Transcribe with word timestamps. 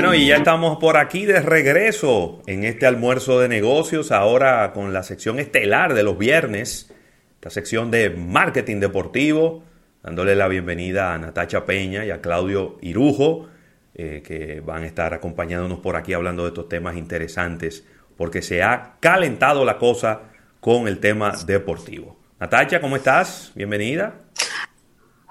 Bueno, 0.00 0.14
y 0.14 0.28
ya 0.28 0.36
estamos 0.36 0.78
por 0.78 0.96
aquí 0.96 1.26
de 1.26 1.42
regreso 1.42 2.40
en 2.46 2.64
este 2.64 2.86
almuerzo 2.86 3.38
de 3.38 3.48
negocios, 3.48 4.12
ahora 4.12 4.72
con 4.72 4.94
la 4.94 5.02
sección 5.02 5.38
estelar 5.38 5.92
de 5.92 6.02
los 6.02 6.16
viernes, 6.16 6.90
esta 7.34 7.50
sección 7.50 7.90
de 7.90 8.08
marketing 8.08 8.80
deportivo, 8.80 9.62
dándole 10.02 10.34
la 10.36 10.48
bienvenida 10.48 11.12
a 11.12 11.18
Natacha 11.18 11.66
Peña 11.66 12.06
y 12.06 12.10
a 12.10 12.22
Claudio 12.22 12.78
Irujo, 12.80 13.50
eh, 13.94 14.22
que 14.24 14.62
van 14.64 14.84
a 14.84 14.86
estar 14.86 15.12
acompañándonos 15.12 15.80
por 15.80 15.96
aquí 15.96 16.14
hablando 16.14 16.44
de 16.44 16.48
estos 16.48 16.70
temas 16.70 16.96
interesantes, 16.96 17.84
porque 18.16 18.40
se 18.40 18.62
ha 18.62 18.94
calentado 19.00 19.66
la 19.66 19.76
cosa 19.76 20.22
con 20.60 20.88
el 20.88 20.98
tema 20.98 21.34
deportivo. 21.44 22.18
Natacha, 22.38 22.80
¿cómo 22.80 22.96
estás? 22.96 23.52
Bienvenida. 23.54 24.14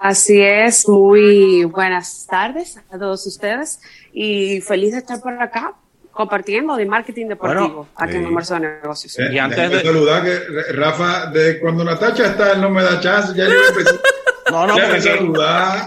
Así 0.00 0.40
es, 0.40 0.88
muy 0.88 1.64
buenas 1.64 2.26
tardes 2.26 2.78
a 2.90 2.98
todos 2.98 3.26
ustedes 3.26 3.80
y 4.14 4.62
feliz 4.62 4.92
de 4.92 4.98
estar 5.00 5.20
por 5.20 5.34
acá 5.34 5.74
compartiendo 6.10 6.74
de 6.74 6.86
marketing 6.86 7.26
deportivo 7.26 7.86
aquí 7.94 8.16
en 8.16 8.24
Almuerzo 8.24 8.54
de 8.54 8.60
Negocios. 8.60 9.18
Eh, 9.18 9.28
y 9.30 9.38
antes 9.38 9.70
de 9.70 9.82
saludar 9.82 10.24
que 10.24 10.72
Rafa, 10.72 11.26
de 11.26 11.60
cuando 11.60 11.84
Natacha 11.84 12.28
está, 12.28 12.52
él 12.52 12.62
no 12.62 12.70
me 12.70 12.82
da 12.82 12.98
chance, 12.98 13.34
ya 13.36 13.44
yo 13.44 13.52
empecé. 13.68 13.98
No, 14.50 14.66
no, 14.66 14.74
porque 14.74 15.00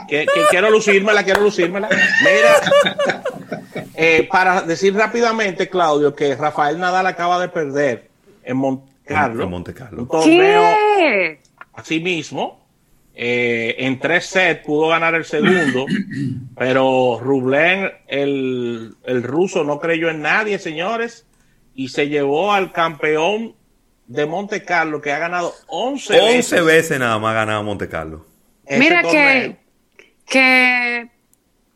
que, 0.07 0.25
que, 0.25 0.41
quiero 0.49 0.71
lucírmela, 0.71 1.25
quiero 1.25 1.41
lucírmela. 1.41 1.89
Mira, 1.89 3.23
eh, 3.95 4.25
para 4.31 4.61
decir 4.61 4.95
rápidamente, 4.95 5.67
Claudio, 5.67 6.15
que 6.15 6.33
Rafael 6.37 6.79
Nadal 6.79 7.05
acaba 7.07 7.41
de 7.41 7.49
perder 7.49 8.09
en 8.41 8.55
Monte 8.55 8.89
Carlo, 9.05 9.43
en 9.43 9.49
Monte 9.49 9.73
Carlo. 9.73 10.03
un 10.03 10.07
torneo 10.07 10.63
así 11.73 11.99
mismo 11.99 12.62
eh, 13.15 13.75
en 13.79 13.99
tres 13.99 14.25
sets 14.25 14.65
pudo 14.65 14.87
ganar 14.87 15.13
el 15.15 15.25
segundo, 15.25 15.85
pero 16.57 17.19
Rublen, 17.21 17.91
el, 18.07 18.95
el, 19.03 19.23
ruso, 19.23 19.63
no 19.63 19.79
creyó 19.79 20.09
en 20.09 20.21
nadie, 20.21 20.57
señores, 20.57 21.25
y 21.75 21.89
se 21.89 22.09
llevó 22.09 22.53
al 22.53 22.71
campeón 22.71 23.55
de 24.07 24.25
Monte 24.25 24.63
Carlo, 24.63 25.01
que 25.01 25.11
ha 25.11 25.19
ganado 25.19 25.53
11, 25.67 26.19
11 26.19 26.33
veces. 26.33 26.65
veces 26.65 26.99
nada 26.99 27.19
más 27.19 27.31
ha 27.31 27.39
ganado 27.39 27.63
Monte 27.63 27.87
Carlo. 27.87 28.25
Mira 28.69 29.03
que, 29.03 29.57
que 30.25 31.09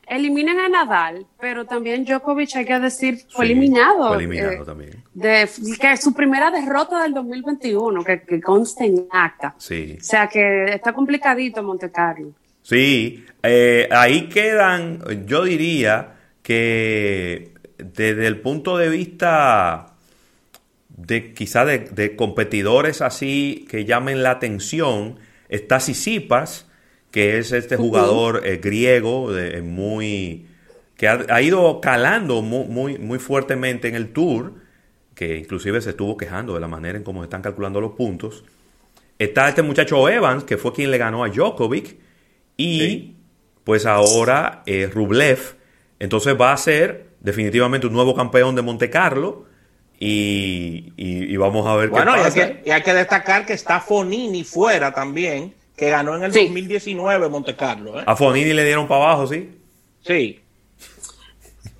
eliminan 0.08 0.60
a 0.60 0.70
Nadal, 0.70 1.26
pero 1.40 1.66
también 1.66 2.06
Djokovic, 2.06 2.56
hay 2.56 2.66
que 2.66 2.80
decir, 2.80 3.20
fue 3.30 3.46
eliminado. 3.46 4.08
Fue 4.08 4.18
eliminado 4.18 4.64
eh, 4.64 4.66
también. 4.66 5.04
De, 5.14 5.50
que 5.80 5.98
su 5.98 6.14
primera 6.14 6.50
derrota 6.50 7.04
del 7.04 7.14
2021, 7.14 8.04
que, 8.04 8.22
que 8.22 8.42
consta 8.42 8.86
en 8.86 9.06
acta. 9.12 9.56
Sí. 9.58 9.98
O 10.00 10.04
sea 10.04 10.28
que 10.28 10.74
está 10.74 10.94
complicadito 10.94 11.62
Monte 11.62 11.92
Carlo. 11.92 12.32
Sí, 12.62 13.26
eh, 13.44 13.88
ahí 13.92 14.30
quedan, 14.30 15.26
yo 15.26 15.44
diría 15.44 16.16
que 16.42 17.54
desde 17.78 18.28
el 18.28 18.40
punto 18.40 18.78
de 18.78 18.90
vista 18.90 19.94
de 20.90 21.34
quizá 21.34 21.64
de, 21.64 21.80
de 21.80 22.16
competidores 22.16 23.02
así 23.02 23.68
que 23.70 23.86
llamen 23.86 24.24
la 24.24 24.32
atención, 24.32 25.18
está 25.48 25.80
Sisipas, 25.80 26.67
que 27.12 27.38
es 27.38 27.52
este 27.52 27.76
jugador 27.78 28.46
eh, 28.46 28.58
griego 28.58 29.32
de, 29.32 29.62
muy 29.62 30.46
que 30.98 31.08
ha, 31.08 31.42
ido 31.42 31.80
calando 31.80 32.42
muy, 32.42 32.98
muy, 32.98 33.20
fuertemente 33.20 33.88
en 33.88 33.94
el 33.94 34.14
tour, 34.14 34.54
que 35.14 35.38
inclusive 35.38 35.80
se 35.80 35.92
estuvo 35.92 36.18
quejando 36.18 36.56
de 36.56 36.60
la 36.60 36.68
manera 36.68 36.98
en 36.98 37.04
cómo 37.04 37.24
están 37.24 37.44
calculando 37.44 37.80
los 37.80 37.92
puntos. 37.92 38.44
Está 39.20 39.48
este 39.48 39.62
muchacho 39.62 40.10
Evans, 40.10 40.44
que 40.44 40.58
fue 40.58 40.74
quien 40.74 40.90
le 40.90 40.98
ganó 40.98 41.24
a 41.24 41.30
Djokovic, 41.30 41.98
y 42.58 43.14
pues 43.64 43.86
ahora 43.86 44.64
eh, 44.66 44.90
Rublev, 44.92 45.56
entonces 46.00 46.36
va 46.40 46.52
a 46.52 46.58
ser 46.58 47.08
definitivamente 47.20 47.86
un 47.86 47.94
nuevo 47.94 48.16
campeón 48.16 48.56
de 48.56 48.62
Monte 48.64 48.90
Carlo. 48.90 49.46
Y, 50.00 50.94
y, 50.96 51.36
vamos 51.38 51.66
a 51.66 51.76
ver 51.76 51.90
qué 51.90 51.96
pasa. 51.96 52.32
Que, 52.32 52.62
y 52.68 52.70
hay 52.70 52.84
que 52.84 52.94
destacar 52.94 53.48
que 53.48 53.54
está 53.54 53.80
Fonini 53.80 54.44
fuera 54.44 54.94
también, 54.94 55.56
que 55.78 55.92
ganó 55.92 56.16
en 56.18 56.24
el 56.24 56.32
2019 56.34 57.30
Monte 57.30 57.56
Carlo. 57.56 58.00
¿eh? 58.00 58.04
A 58.06 58.16
Fonini 58.16 58.52
le 58.52 58.66
dieron 58.66 58.88
para 58.88 59.04
abajo, 59.04 59.28
¿sí? 59.28 59.58
Sí. 60.02 60.42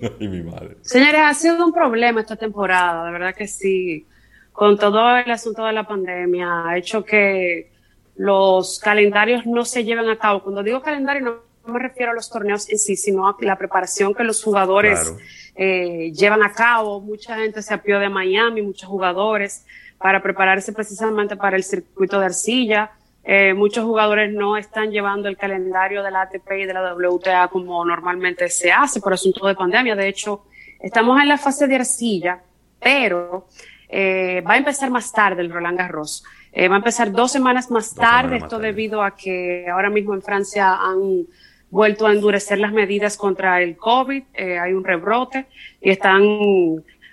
Ay, 0.00 0.28
mi 0.28 0.40
madre. 0.40 0.76
Señores, 0.82 1.20
ha 1.20 1.34
sido 1.34 1.66
un 1.66 1.72
problema 1.72 2.20
esta 2.20 2.36
temporada, 2.36 3.06
de 3.06 3.12
verdad 3.12 3.34
que 3.34 3.48
sí. 3.48 4.06
Con 4.52 4.78
todo 4.78 5.16
el 5.16 5.30
asunto 5.30 5.64
de 5.64 5.72
la 5.72 5.84
pandemia, 5.84 6.68
ha 6.68 6.78
hecho 6.78 7.04
que 7.04 7.72
los 8.16 8.78
calendarios 8.78 9.44
no 9.46 9.64
se 9.64 9.82
lleven 9.82 10.08
a 10.08 10.16
cabo. 10.16 10.44
Cuando 10.44 10.62
digo 10.62 10.80
calendario, 10.80 11.42
no 11.66 11.72
me 11.72 11.80
refiero 11.80 12.12
a 12.12 12.14
los 12.14 12.30
torneos 12.30 12.68
en 12.70 12.78
sí, 12.78 12.94
sino 12.94 13.28
a 13.28 13.36
la 13.40 13.58
preparación 13.58 14.14
que 14.14 14.22
los 14.22 14.42
jugadores 14.42 15.12
eh, 15.56 16.12
llevan 16.12 16.44
a 16.44 16.52
cabo. 16.52 17.00
Mucha 17.00 17.36
gente 17.36 17.62
se 17.62 17.74
apió 17.74 17.98
de 17.98 18.08
Miami, 18.08 18.62
muchos 18.62 18.88
jugadores, 18.88 19.64
para 19.98 20.22
prepararse 20.22 20.72
precisamente 20.72 21.34
para 21.34 21.56
el 21.56 21.64
circuito 21.64 22.20
de 22.20 22.26
arcilla 22.26 22.92
eh, 23.30 23.52
muchos 23.52 23.84
jugadores 23.84 24.32
no 24.32 24.56
están 24.56 24.90
llevando 24.90 25.28
el 25.28 25.36
calendario 25.36 26.02
de 26.02 26.10
la 26.10 26.22
ATP 26.22 26.50
y 26.60 26.64
de 26.64 26.72
la 26.72 26.94
WTA 26.94 27.48
como 27.48 27.84
normalmente 27.84 28.48
se 28.48 28.72
hace 28.72 29.02
por 29.02 29.12
asunto 29.12 29.46
de 29.46 29.54
pandemia. 29.54 29.94
De 29.94 30.08
hecho, 30.08 30.46
estamos 30.80 31.20
en 31.20 31.28
la 31.28 31.36
fase 31.36 31.66
de 31.66 31.74
arcilla, 31.74 32.40
pero 32.80 33.46
eh, 33.86 34.42
va 34.48 34.54
a 34.54 34.56
empezar 34.56 34.88
más 34.88 35.12
tarde 35.12 35.42
el 35.42 35.52
Roland 35.52 35.76
Garros. 35.76 36.24
Eh, 36.52 36.68
va 36.68 36.76
a 36.76 36.78
empezar 36.78 37.12
dos 37.12 37.30
semanas 37.30 37.70
más 37.70 37.94
tarde, 37.94 38.38
esto 38.38 38.58
debido 38.58 39.02
a 39.02 39.14
que 39.14 39.66
ahora 39.70 39.90
mismo 39.90 40.14
en 40.14 40.22
Francia 40.22 40.76
han 40.76 41.26
vuelto 41.68 42.06
a 42.06 42.14
endurecer 42.14 42.58
las 42.58 42.72
medidas 42.72 43.18
contra 43.18 43.60
el 43.60 43.76
COVID, 43.76 44.22
hay 44.38 44.72
un 44.72 44.84
rebrote 44.84 45.48
y 45.82 45.90
están 45.90 46.22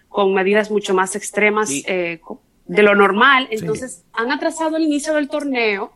con 0.07 0.33
medidas 0.33 0.71
mucho 0.71 0.93
más 0.93 1.17
extremas 1.17 1.69
de 1.69 2.83
lo 2.83 2.95
normal. 2.95 3.49
Entonces, 3.51 4.05
han 4.13 4.31
atrasado 4.31 4.77
el 4.77 4.83
inicio 4.83 5.13
del 5.13 5.27
torneo 5.27 5.91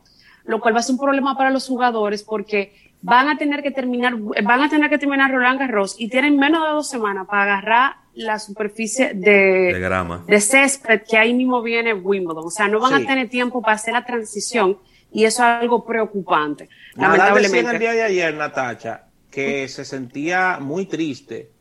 lo 0.49 0.59
cual 0.59 0.75
va 0.75 0.79
a 0.79 0.83
ser 0.83 0.93
un 0.93 0.99
problema 0.99 1.37
para 1.37 1.51
los 1.51 1.67
jugadores 1.67 2.23
porque 2.23 2.73
van 3.03 3.29
a 3.29 3.37
tener 3.37 3.61
que 3.61 3.69
terminar, 3.69 4.15
van 4.17 4.63
a 4.63 4.67
tener 4.67 4.89
que 4.89 4.97
terminar 4.97 5.31
Roland 5.31 5.59
Garros 5.59 5.95
y 5.99 6.09
tienen 6.09 6.37
menos 6.37 6.63
de 6.63 6.73
dos 6.73 6.89
semanas 6.89 7.27
para 7.27 7.43
agarrar 7.43 7.97
la 8.15 8.39
superficie 8.39 9.13
de, 9.13 9.71
de, 9.73 9.79
grama. 9.79 10.23
de 10.27 10.41
césped 10.41 11.03
que 11.07 11.17
ahí 11.19 11.35
mismo 11.35 11.61
viene 11.61 11.93
Wimbledon. 11.93 12.47
O 12.47 12.49
sea, 12.49 12.67
no 12.67 12.79
van 12.79 12.95
a 12.95 13.05
tener 13.05 13.29
tiempo 13.29 13.61
para 13.61 13.75
hacer 13.75 13.93
la 13.93 14.03
transición 14.03 14.79
y 15.11 15.25
eso 15.25 15.43
es 15.43 15.61
algo 15.61 15.85
preocupante. 15.85 16.67
lamentablemente. 16.95 17.71
el 17.71 17.79
día 17.79 17.93
de 17.93 18.03
ayer, 18.03 18.33
Natacha, 18.33 19.03
que 19.29 19.67
se 19.67 19.85
sentía 19.85 20.57
muy 20.59 20.87
triste 20.87 21.51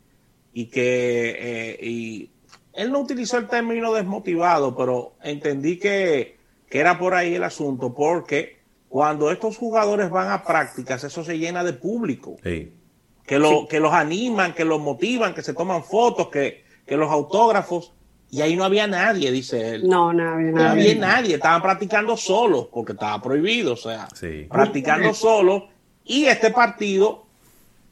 y 0.54 0.64
que 0.70 1.36
eh, 1.38 1.78
y 1.82 2.30
él 2.72 2.90
no 2.90 3.00
utilizó 3.00 3.36
el 3.36 3.48
término 3.48 3.92
desmotivado, 3.92 4.74
pero 4.74 5.12
entendí 5.22 5.78
que, 5.78 6.38
que 6.70 6.80
era 6.80 6.98
por 6.98 7.14
ahí 7.14 7.34
el 7.34 7.44
asunto, 7.44 7.94
porque 7.94 8.57
cuando 8.88 9.30
estos 9.30 9.56
jugadores 9.56 10.10
van 10.10 10.30
a 10.30 10.42
prácticas, 10.44 11.04
eso 11.04 11.22
se 11.22 11.38
llena 11.38 11.62
de 11.62 11.74
público. 11.74 12.36
Que, 12.42 13.38
lo, 13.38 13.68
que 13.68 13.80
los 13.80 13.92
animan, 13.92 14.54
que 14.54 14.64
los 14.64 14.80
motivan, 14.80 15.34
que 15.34 15.42
se 15.42 15.52
toman 15.52 15.84
fotos, 15.84 16.28
que, 16.28 16.64
que 16.86 16.96
los 16.96 17.10
autógrafos. 17.10 17.92
Y 18.30 18.40
ahí 18.40 18.56
no 18.56 18.64
había 18.64 18.86
nadie, 18.86 19.30
dice 19.30 19.74
él. 19.74 19.88
No, 19.88 20.12
no 20.12 20.34
había 20.34 20.52
nadie. 20.52 20.52
No 20.52 20.68
había 20.68 20.94
nadie. 20.94 21.34
Estaban 21.34 21.62
practicando 21.62 22.16
solos, 22.16 22.68
porque 22.72 22.92
estaba 22.92 23.20
prohibido, 23.22 23.74
o 23.74 23.76
sea, 23.76 24.08
practicando 24.50 25.12
solos. 25.12 25.64
Y 26.04 26.24
este 26.24 26.50
partido, 26.50 27.26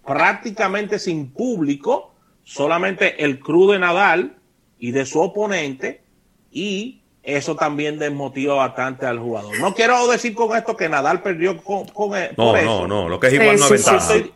prácticamente 0.06 0.98
sin 0.98 1.30
público, 1.30 2.14
solamente 2.44 3.22
el 3.22 3.40
crew 3.40 3.72
de 3.72 3.78
Nadal 3.78 4.36
y 4.78 4.92
de 4.92 5.04
su 5.04 5.20
oponente, 5.20 6.02
y 6.50 7.02
eso 7.26 7.56
también 7.56 7.98
desmotiva 7.98 8.54
bastante 8.54 9.04
al 9.04 9.18
jugador. 9.18 9.58
No 9.58 9.74
quiero 9.74 10.06
decir 10.06 10.34
con 10.34 10.56
esto 10.56 10.76
que 10.76 10.88
Nadal 10.88 11.22
perdió 11.22 11.62
con, 11.62 11.86
con 11.88 12.12
no, 12.36 12.62
no, 12.62 12.86
no, 12.86 13.08
lo 13.08 13.18
que 13.18 13.26
es 13.26 13.32
igual 13.34 13.58
no 13.58 13.66
Estoy, 13.74 14.32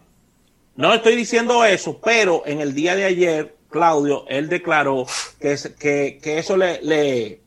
no 0.74 0.92
estoy 0.92 1.14
diciendo 1.14 1.64
eso, 1.64 2.00
pero 2.04 2.42
en 2.44 2.60
el 2.60 2.74
día 2.74 2.96
de 2.96 3.04
ayer, 3.04 3.54
Claudio, 3.70 4.24
él 4.28 4.48
declaró 4.48 5.06
que, 5.40 5.56
que, 5.78 6.18
que 6.20 6.38
eso 6.38 6.56
le, 6.56 6.82
le, 6.82 7.40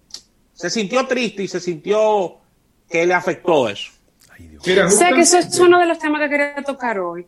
se 0.53 0.69
sintió 0.69 1.05
triste 1.07 1.43
y 1.43 1.47
se 1.49 1.59
sintió 1.59 2.37
que 2.89 3.05
le 3.05 3.13
afectó 3.13 3.67
eso. 3.67 3.91
sé 4.59 5.09
que 5.13 5.21
eso 5.21 5.39
es 5.39 5.59
uno 5.59 5.77
de 5.79 5.87
los 5.87 5.99
temas 5.99 6.21
que 6.21 6.29
quería 6.29 6.63
tocar 6.63 6.99
hoy. 6.99 7.25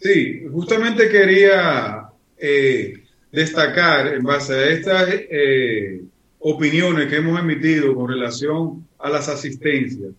Sí, 0.00 0.44
justamente 0.50 1.08
quería 1.10 2.08
eh, 2.38 2.94
destacar 3.30 4.08
en 4.14 4.22
base 4.22 4.54
a 4.54 4.68
esta 4.68 5.04
eh, 5.10 6.00
opiniones 6.42 7.08
que 7.08 7.16
hemos 7.16 7.38
emitido 7.38 7.94
con 7.94 8.08
relación 8.08 8.86
a 8.98 9.08
las 9.08 9.28
asistencias 9.28 10.10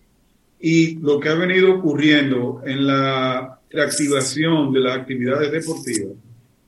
y 0.58 0.96
lo 0.96 1.20
que 1.20 1.28
ha 1.28 1.34
venido 1.34 1.74
ocurriendo 1.74 2.62
en 2.64 2.86
la 2.86 3.58
reactivación 3.70 4.72
de 4.72 4.80
las 4.80 4.96
actividades 4.96 5.52
deportivas. 5.52 6.16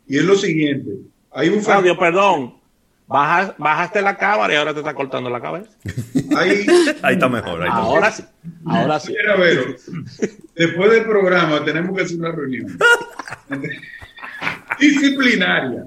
Y 0.06 0.18
es 0.18 0.24
lo 0.24 0.36
siguiente, 0.36 0.92
hay 1.32 1.48
un... 1.48 1.62
Fabio, 1.62 1.98
perdón, 1.98 2.54
bajaste 3.06 4.02
la 4.02 4.16
cámara 4.16 4.52
y 4.52 4.56
ahora 4.56 4.74
te 4.74 4.80
está 4.80 4.94
cortando 4.94 5.30
la 5.30 5.40
cabeza. 5.40 5.70
Ahí, 6.36 6.66
está 7.10 7.28
mejor. 7.28 7.66
ahora 7.66 8.10
sí. 8.10 8.24
Ahora 8.66 9.00
sí. 9.00 9.14
después 10.54 10.90
del 10.90 11.04
programa 11.04 11.64
tenemos 11.64 11.96
que 11.96 12.02
hacer 12.02 12.18
una 12.18 12.32
reunión 12.32 12.78
disciplinaria 14.78 15.86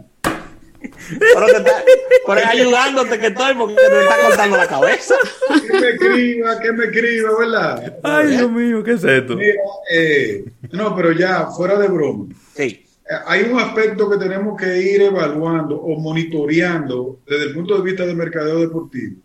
pero, 1.20 1.46
que 1.46 1.58
está, 1.58 1.84
pero 2.26 2.42
ayudándote 2.48 3.20
que 3.20 3.28
estoy 3.28 3.56
porque 3.56 3.76
te 3.76 4.02
está 4.02 4.16
cortando 4.26 4.58
la 4.58 4.68
cabeza. 4.68 5.16
Que 5.62 5.80
me 5.80 5.90
escriba, 5.90 6.60
que 6.60 6.72
me 6.74 6.86
escriba, 6.86 7.40
¿verdad? 7.40 7.98
Ay, 8.04 8.28
Dios 8.28 8.52
mío, 8.52 8.84
¿qué 8.84 8.94
es 8.94 9.04
esto? 9.04 9.36
Mira, 9.36 9.62
eh, 9.92 10.46
no, 10.72 10.96
pero 10.96 11.12
ya, 11.12 11.48
fuera 11.48 11.78
de 11.78 11.88
broma. 11.88 12.28
Sí. 12.56 12.86
Eh, 13.10 13.16
Hay 13.26 13.44
un 13.44 13.60
aspecto 13.60 14.10
que 14.10 14.18
tenemos 14.18 14.60
que 14.60 14.81
ir 14.81 15.02
evaluando 15.02 15.76
o 15.78 16.00
monitoreando 16.00 17.20
desde 17.28 17.46
el 17.46 17.54
punto 17.54 17.78
de 17.78 17.84
vista 17.84 18.06
del 18.06 18.16
mercadeo 18.16 18.60
deportivo. 18.60 19.16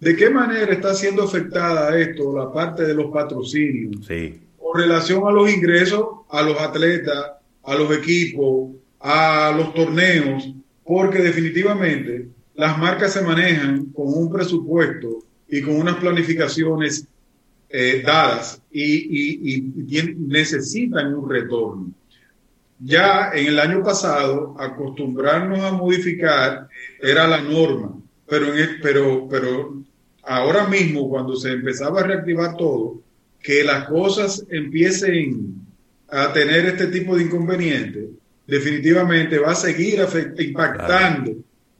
¿De 0.00 0.14
qué 0.14 0.30
manera 0.30 0.72
está 0.72 0.94
siendo 0.94 1.24
afectada 1.24 1.98
esto, 1.98 2.36
la 2.36 2.52
parte 2.52 2.84
de 2.84 2.94
los 2.94 3.10
patrocinios? 3.10 4.06
Sí, 4.06 4.40
con 4.56 4.80
relación 4.80 5.26
a 5.26 5.30
los 5.32 5.50
ingresos 5.50 6.04
a 6.30 6.42
los 6.42 6.60
atletas, 6.60 7.32
a 7.64 7.74
los 7.74 7.90
equipos, 7.96 8.70
a 9.00 9.52
los 9.56 9.74
torneos, 9.74 10.52
porque 10.88 11.18
definitivamente 11.18 12.28
las 12.54 12.78
marcas 12.78 13.12
se 13.12 13.20
manejan 13.20 13.84
con 13.92 14.06
un 14.08 14.32
presupuesto 14.32 15.22
y 15.46 15.60
con 15.60 15.76
unas 15.76 15.96
planificaciones 15.96 17.06
eh, 17.68 18.02
dadas 18.04 18.62
y, 18.72 19.60
necesitan 20.16 21.14
un 21.14 21.28
retorno. 21.28 21.90
Ya 22.80 23.32
en 23.34 23.48
el 23.48 23.60
año 23.60 23.82
pasado, 23.82 24.56
acostumbrarnos 24.58 25.60
a 25.60 25.72
modificar 25.72 26.68
era 27.02 27.28
la 27.28 27.42
norma, 27.42 27.94
pero, 28.26 28.46
pero, 28.82 29.28
pero 29.28 29.82
ahora 30.22 30.66
mismo, 30.68 31.10
cuando 31.10 31.36
se 31.36 31.52
empezaba 31.52 32.00
a 32.00 32.04
reactivar 32.04 32.56
todo, 32.56 33.02
que 33.42 33.62
las 33.62 33.86
cosas 33.88 34.42
empiecen 34.48 35.66
a 36.08 36.32
tener 36.32 36.64
este 36.64 36.86
tipo 36.86 37.14
de 37.14 37.24
inconvenientes, 37.24 38.06
definitivamente 38.48 39.38
va 39.38 39.52
a 39.52 39.54
seguir 39.54 40.00
impactando 40.38 41.36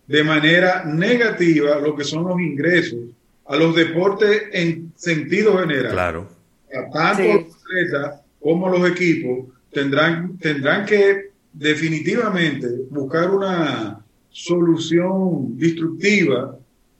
de 0.07 0.23
manera 0.23 0.85
negativa 0.85 1.81
lo 1.81 1.97
que 1.97 2.05
son 2.05 2.29
los 2.29 2.39
ingresos 2.41 3.01
a 3.47 3.57
los 3.57 3.75
deportes 3.75 4.43
en 4.53 4.93
sentido 4.95 5.59
general. 5.59 5.93
claro. 5.93 6.29
A 6.73 6.91
tanto 6.91 7.23
Sí. 7.23 7.29
los 7.33 7.57
atletas 7.65 8.21
como 8.39 8.69
los 8.69 8.89
equipos 8.91 9.47
tendrán, 9.73 10.37
tendrán 10.39 10.85
que 10.85 11.31
definitivamente 11.53 12.69
buscar 12.91 13.31
una 13.31 14.01
solución 14.31 15.59
destructiva 15.59 16.55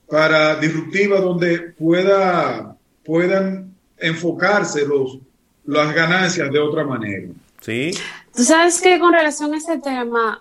para 0.09 0.57
disruptiva 0.57 1.21
donde 1.21 1.59
pueda 1.79 2.75
puedan 3.05 3.75
enfocarse 3.99 4.87
los 4.87 5.19
las 5.67 5.95
ganancias 5.95 6.51
de 6.51 6.59
otra 6.59 6.85
manera. 6.85 7.29
Sí, 7.61 7.91
Tú 8.35 8.45
sabes 8.45 8.81
que 8.81 8.99
con 9.01 9.13
relación 9.13 9.53
a 9.53 9.57
ese 9.57 9.79
tema, 9.79 10.41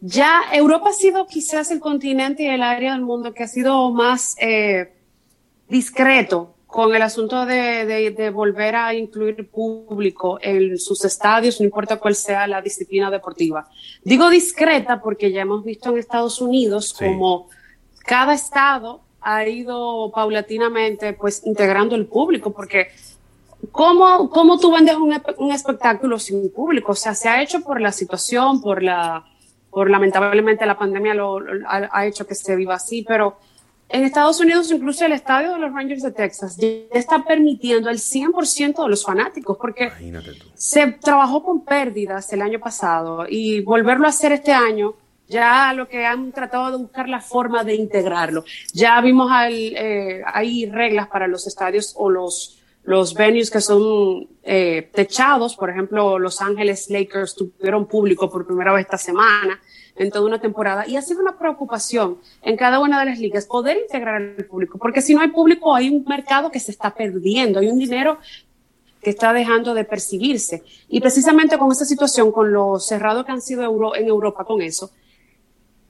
ya 0.00 0.42
Europa 0.52 0.90
ha 0.90 0.92
sido 0.92 1.26
quizás 1.26 1.70
el 1.70 1.80
continente 1.80 2.44
y 2.44 2.46
el 2.46 2.62
área 2.62 2.92
del 2.92 3.02
mundo 3.02 3.32
que 3.34 3.42
ha 3.42 3.48
sido 3.48 3.90
más 3.90 4.36
eh, 4.40 4.92
discreto 5.68 6.54
con 6.66 6.94
el 6.94 7.02
asunto 7.02 7.44
de, 7.44 7.84
de- 7.86 8.10
de 8.12 8.30
volver 8.30 8.76
a 8.76 8.94
incluir 8.94 9.50
público 9.50 10.38
en 10.40 10.78
sus 10.78 11.04
estadios, 11.04 11.60
no 11.60 11.64
importa 11.66 11.98
cuál 11.98 12.14
sea 12.14 12.46
la 12.46 12.62
disciplina 12.62 13.10
deportiva. 13.10 13.68
Digo 14.04 14.30
discreta 14.30 15.00
porque 15.02 15.32
ya 15.32 15.42
hemos 15.42 15.64
visto 15.64 15.90
en 15.90 15.98
Estados 15.98 16.40
Unidos 16.40 16.94
Sí. 16.98 17.04
como 17.04 17.48
cada 18.06 18.32
estado 18.32 19.02
ha 19.20 19.46
ido 19.46 20.10
paulatinamente 20.14 21.12
pues 21.12 21.42
integrando 21.44 21.94
el 21.94 22.06
público 22.06 22.52
porque 22.52 22.88
¿Cómo, 23.70 24.28
¿Cómo 24.30 24.58
tú 24.58 24.72
vendes 24.72 24.96
un, 24.96 25.14
un 25.38 25.52
espectáculo 25.52 26.18
sin 26.18 26.50
público? 26.52 26.92
O 26.92 26.96
sea, 26.96 27.14
se 27.14 27.28
ha 27.28 27.40
hecho 27.42 27.60
por 27.60 27.80
la 27.80 27.92
situación, 27.92 28.60
por 28.60 28.82
la, 28.82 29.24
por 29.70 29.88
lamentablemente 29.88 30.66
la 30.66 30.76
pandemia 30.78 31.14
lo, 31.14 31.38
lo- 31.40 31.68
ha, 31.68 31.88
ha 31.92 32.06
hecho 32.06 32.26
que 32.26 32.34
se 32.34 32.56
viva 32.56 32.74
así, 32.74 33.04
pero 33.06 33.38
en 33.88 34.04
Estados 34.04 34.40
Unidos 34.40 34.70
incluso 34.72 35.04
el 35.04 35.12
estadio 35.12 35.52
de 35.52 35.58
los 35.58 35.72
Rangers 35.72 36.02
de 36.02 36.12
Texas 36.12 36.56
ya 36.56 36.66
está 36.92 37.24
permitiendo 37.24 37.88
el 37.90 37.98
100% 37.98 38.82
de 38.82 38.88
los 38.88 39.04
fanáticos, 39.04 39.56
porque 39.58 39.90
se 40.54 40.86
trabajó 40.92 41.42
con 41.44 41.64
pérdidas 41.64 42.32
el 42.32 42.42
año 42.42 42.58
pasado 42.58 43.26
y 43.28 43.60
volverlo 43.60 44.06
a 44.06 44.10
hacer 44.10 44.32
este 44.32 44.52
año, 44.52 44.94
ya 45.28 45.72
lo 45.74 45.88
que 45.88 46.04
han 46.04 46.32
tratado 46.32 46.70
de 46.72 46.76
buscar 46.78 47.08
la 47.08 47.20
forma 47.20 47.64
de 47.64 47.74
integrarlo. 47.74 48.44
Ya 48.72 49.00
vimos 49.00 49.30
al, 49.30 49.52
eh, 49.54 50.22
hay 50.26 50.66
reglas 50.70 51.08
para 51.08 51.26
los 51.26 51.46
estadios 51.46 51.92
o 51.96 52.08
los, 52.10 52.61
los 52.84 53.14
venues 53.14 53.50
que 53.50 53.60
son 53.60 54.28
eh, 54.42 54.90
techados, 54.92 55.56
por 55.56 55.70
ejemplo, 55.70 56.18
Los 56.18 56.40
Ángeles 56.40 56.90
Lakers 56.90 57.34
tuvieron 57.34 57.86
público 57.86 58.28
por 58.28 58.46
primera 58.46 58.72
vez 58.72 58.86
esta 58.86 58.98
semana 58.98 59.60
en 59.94 60.10
toda 60.10 60.26
una 60.26 60.40
temporada 60.40 60.86
y 60.86 60.96
ha 60.96 61.02
sido 61.02 61.20
una 61.20 61.38
preocupación 61.38 62.18
en 62.42 62.56
cada 62.56 62.80
una 62.80 62.98
de 63.00 63.06
las 63.06 63.18
ligas 63.18 63.46
poder 63.46 63.76
integrar 63.78 64.16
al 64.16 64.44
público, 64.46 64.78
porque 64.78 65.02
si 65.02 65.14
no 65.14 65.20
hay 65.20 65.28
público 65.28 65.74
hay 65.74 65.90
un 65.90 66.04
mercado 66.08 66.50
que 66.50 66.58
se 66.58 66.72
está 66.72 66.92
perdiendo, 66.94 67.60
hay 67.60 67.68
un 67.68 67.78
dinero 67.78 68.18
que 69.00 69.10
está 69.10 69.32
dejando 69.32 69.74
de 69.74 69.84
percibirse. 69.84 70.62
Y 70.88 71.00
precisamente 71.00 71.58
con 71.58 71.70
esta 71.72 71.84
situación, 71.84 72.30
con 72.30 72.52
lo 72.52 72.78
cerrado 72.78 73.24
que 73.24 73.32
han 73.32 73.42
sido 73.42 73.94
en 73.94 74.06
Europa 74.06 74.44
con 74.44 74.62
eso, 74.62 74.90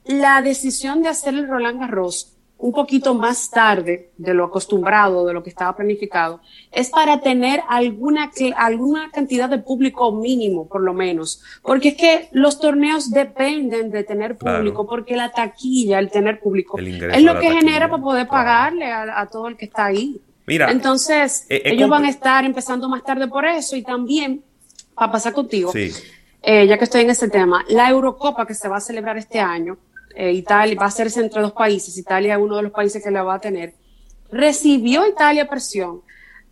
la 0.04 0.42
decisión 0.42 1.02
de 1.02 1.08
hacer 1.08 1.34
el 1.34 1.46
Roland 1.46 1.80
Garros 1.80 2.31
un 2.62 2.72
poquito 2.72 3.12
más 3.14 3.50
tarde 3.50 4.10
de 4.16 4.34
lo 4.34 4.44
acostumbrado, 4.44 5.26
de 5.26 5.32
lo 5.34 5.42
que 5.42 5.50
estaba 5.50 5.74
planificado, 5.74 6.40
es 6.70 6.90
para 6.90 7.20
tener 7.20 7.60
alguna, 7.68 8.30
alguna 8.56 9.10
cantidad 9.10 9.48
de 9.48 9.58
público 9.58 10.12
mínimo, 10.12 10.68
por 10.68 10.80
lo 10.80 10.94
menos. 10.94 11.42
Porque 11.62 11.88
es 11.88 11.96
que 11.96 12.28
los 12.30 12.60
torneos 12.60 13.10
dependen 13.10 13.90
de 13.90 14.04
tener 14.04 14.36
Claro. 14.36 14.58
público, 14.58 14.86
porque 14.86 15.16
la 15.16 15.32
taquilla, 15.32 15.98
el 15.98 16.08
tener 16.10 16.38
público, 16.38 16.78
El 16.78 17.02
es 17.02 17.22
lo 17.24 17.32
que 17.34 17.48
taquilla, 17.48 17.60
genera 17.60 17.90
para 17.90 18.02
poder 18.02 18.28
claro. 18.28 18.44
pagarle 18.44 18.86
a, 18.92 19.20
a 19.20 19.26
todo 19.26 19.48
el 19.48 19.56
que 19.56 19.64
está 19.64 19.86
ahí. 19.86 20.20
Mira, 20.46 20.70
Entonces, 20.70 21.44
eh, 21.48 21.56
eh, 21.56 21.72
ellos 21.72 21.88
van 21.90 22.04
a 22.04 22.10
estar 22.10 22.44
empezando 22.44 22.88
más 22.88 23.02
tarde 23.02 23.26
por 23.26 23.44
eso 23.44 23.74
y 23.74 23.82
también, 23.82 24.42
para 24.94 25.10
pasar 25.10 25.32
contigo, 25.32 25.72
Sí, 25.72 25.90
eh, 26.42 26.66
ya 26.68 26.78
que 26.78 26.84
estoy 26.84 27.00
en 27.02 27.10
ese 27.10 27.28
tema, 27.28 27.64
la 27.68 27.90
Eurocopa 27.90 28.46
que 28.46 28.54
se 28.54 28.68
va 28.68 28.76
a 28.76 28.80
celebrar 28.80 29.16
este 29.16 29.40
año, 29.40 29.78
eh, 30.14 30.32
Italia 30.32 30.76
va 30.78 30.84
a 30.84 30.88
hacerse 30.88 31.20
entre 31.20 31.40
dos 31.42 31.52
países, 31.52 31.96
Italia 31.98 32.34
es 32.34 32.40
uno 32.40 32.56
de 32.56 32.62
los 32.62 32.72
países 32.72 33.02
que 33.02 33.10
la 33.10 33.22
va 33.22 33.34
a 33.34 33.40
tener, 33.40 33.74
recibió 34.30 35.06
Italia 35.06 35.48
presión 35.48 36.00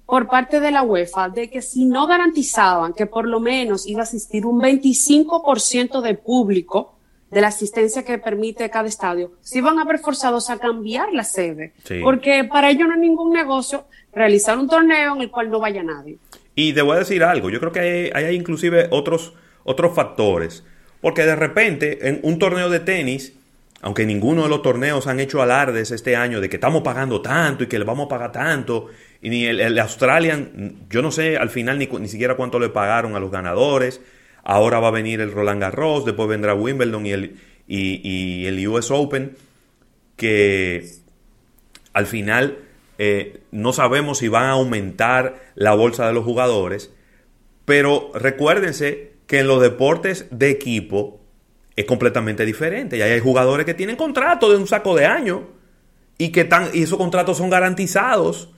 por 0.06 0.28
parte 0.28 0.60
de 0.60 0.70
la 0.70 0.82
UEFA 0.82 1.28
de 1.28 1.48
que 1.50 1.62
si 1.62 1.84
no 1.84 2.06
garantizaban 2.06 2.92
que 2.92 3.06
por 3.06 3.26
lo 3.26 3.38
menos 3.40 3.86
iba 3.86 4.00
a 4.00 4.02
asistir 4.02 4.44
un 4.44 4.60
25% 4.60 6.00
de 6.00 6.14
público 6.14 6.96
de 7.30 7.40
la 7.40 7.46
asistencia 7.48 8.04
que 8.04 8.18
permite 8.18 8.68
cada 8.70 8.88
estadio, 8.88 9.30
se 9.40 9.58
iban 9.58 9.78
a 9.78 9.84
ver 9.84 10.00
forzados 10.00 10.50
a 10.50 10.58
cambiar 10.58 11.12
la 11.12 11.22
sede, 11.22 11.72
Sí. 11.84 12.00
porque 12.02 12.42
para 12.44 12.70
ellos 12.70 12.88
no 12.88 12.94
es 12.94 13.00
ningún 13.00 13.32
negocio 13.32 13.84
realizar 14.12 14.58
un 14.58 14.68
torneo 14.68 15.14
en 15.14 15.20
el 15.22 15.30
cual 15.30 15.48
no 15.48 15.60
vaya 15.60 15.84
nadie. 15.84 16.18
Y 16.56 16.72
te 16.72 16.82
voy 16.82 16.96
a 16.96 16.98
decir 16.98 17.22
algo, 17.22 17.48
yo 17.48 17.60
creo 17.60 17.70
que 17.70 18.10
hay, 18.12 18.24
hay 18.24 18.34
inclusive 18.34 18.88
otros, 18.90 19.32
otros 19.62 19.94
factores, 19.94 20.64
porque 21.00 21.22
de 21.24 21.36
repente 21.36 22.08
en 22.08 22.18
un 22.24 22.40
torneo 22.40 22.68
de 22.68 22.80
tenis, 22.80 23.32
aunque 23.82 24.06
ninguno 24.06 24.42
de 24.42 24.48
los 24.48 24.62
torneos 24.62 25.06
han 25.06 25.20
hecho 25.20 25.42
alardes 25.42 25.90
este 25.90 26.16
año 26.16 26.40
de 26.40 26.48
que 26.48 26.56
estamos 26.56 26.82
pagando 26.82 27.22
tanto 27.22 27.64
y 27.64 27.66
que 27.66 27.78
le 27.78 27.84
vamos 27.84 28.06
a 28.06 28.08
pagar 28.08 28.32
tanto, 28.32 28.88
y 29.22 29.30
ni 29.30 29.46
el, 29.46 29.78
Australian, 29.78 30.86
yo 30.88 31.02
no 31.02 31.10
sé 31.10 31.36
al 31.36 31.50
final 31.50 31.78
ni, 31.78 31.86
ni 31.86 32.08
siquiera 32.08 32.36
cuánto 32.36 32.58
le 32.58 32.68
pagaron 32.68 33.16
a 33.16 33.20
los 33.20 33.30
ganadores, 33.30 34.00
ahora 34.42 34.80
va 34.80 34.88
a 34.88 34.92
venir 34.92 35.20
el 35.20 35.32
Roland 35.32 35.60
Garros, 35.60 36.04
después 36.04 36.28
vendrá 36.28 36.54
Wimbledon 36.54 37.06
y 37.06 37.12
el, 37.12 37.36
y 37.66 38.46
el 38.46 38.68
US 38.68 38.90
Open, 38.90 39.36
que 40.16 40.84
al 41.92 42.06
final 42.06 42.58
eh, 42.98 43.40
no 43.50 43.72
sabemos 43.72 44.18
si 44.18 44.28
van 44.28 44.44
a 44.44 44.50
aumentar 44.50 45.40
la 45.54 45.72
bolsa 45.72 46.06
de 46.06 46.12
los 46.12 46.24
jugadores, 46.24 46.92
pero 47.64 48.10
recuérdense 48.14 49.12
que 49.26 49.38
en 49.38 49.46
los 49.46 49.62
deportes 49.62 50.26
de 50.30 50.50
equipo 50.50 51.19
es 51.76 51.84
completamente 51.84 52.44
diferente. 52.44 52.96
Y 52.96 53.02
hay 53.02 53.20
jugadores 53.20 53.66
que 53.66 53.74
tienen 53.74 53.96
contrato 53.96 54.50
de 54.50 54.56
un 54.56 54.66
saco 54.66 54.94
de 54.94 55.06
años 55.06 55.40
y 56.18 56.30
que 56.30 56.42
están, 56.42 56.68
y 56.72 56.82
esos 56.82 56.98
contratos 56.98 57.38
son 57.38 57.50
garantizados. 57.50 58.50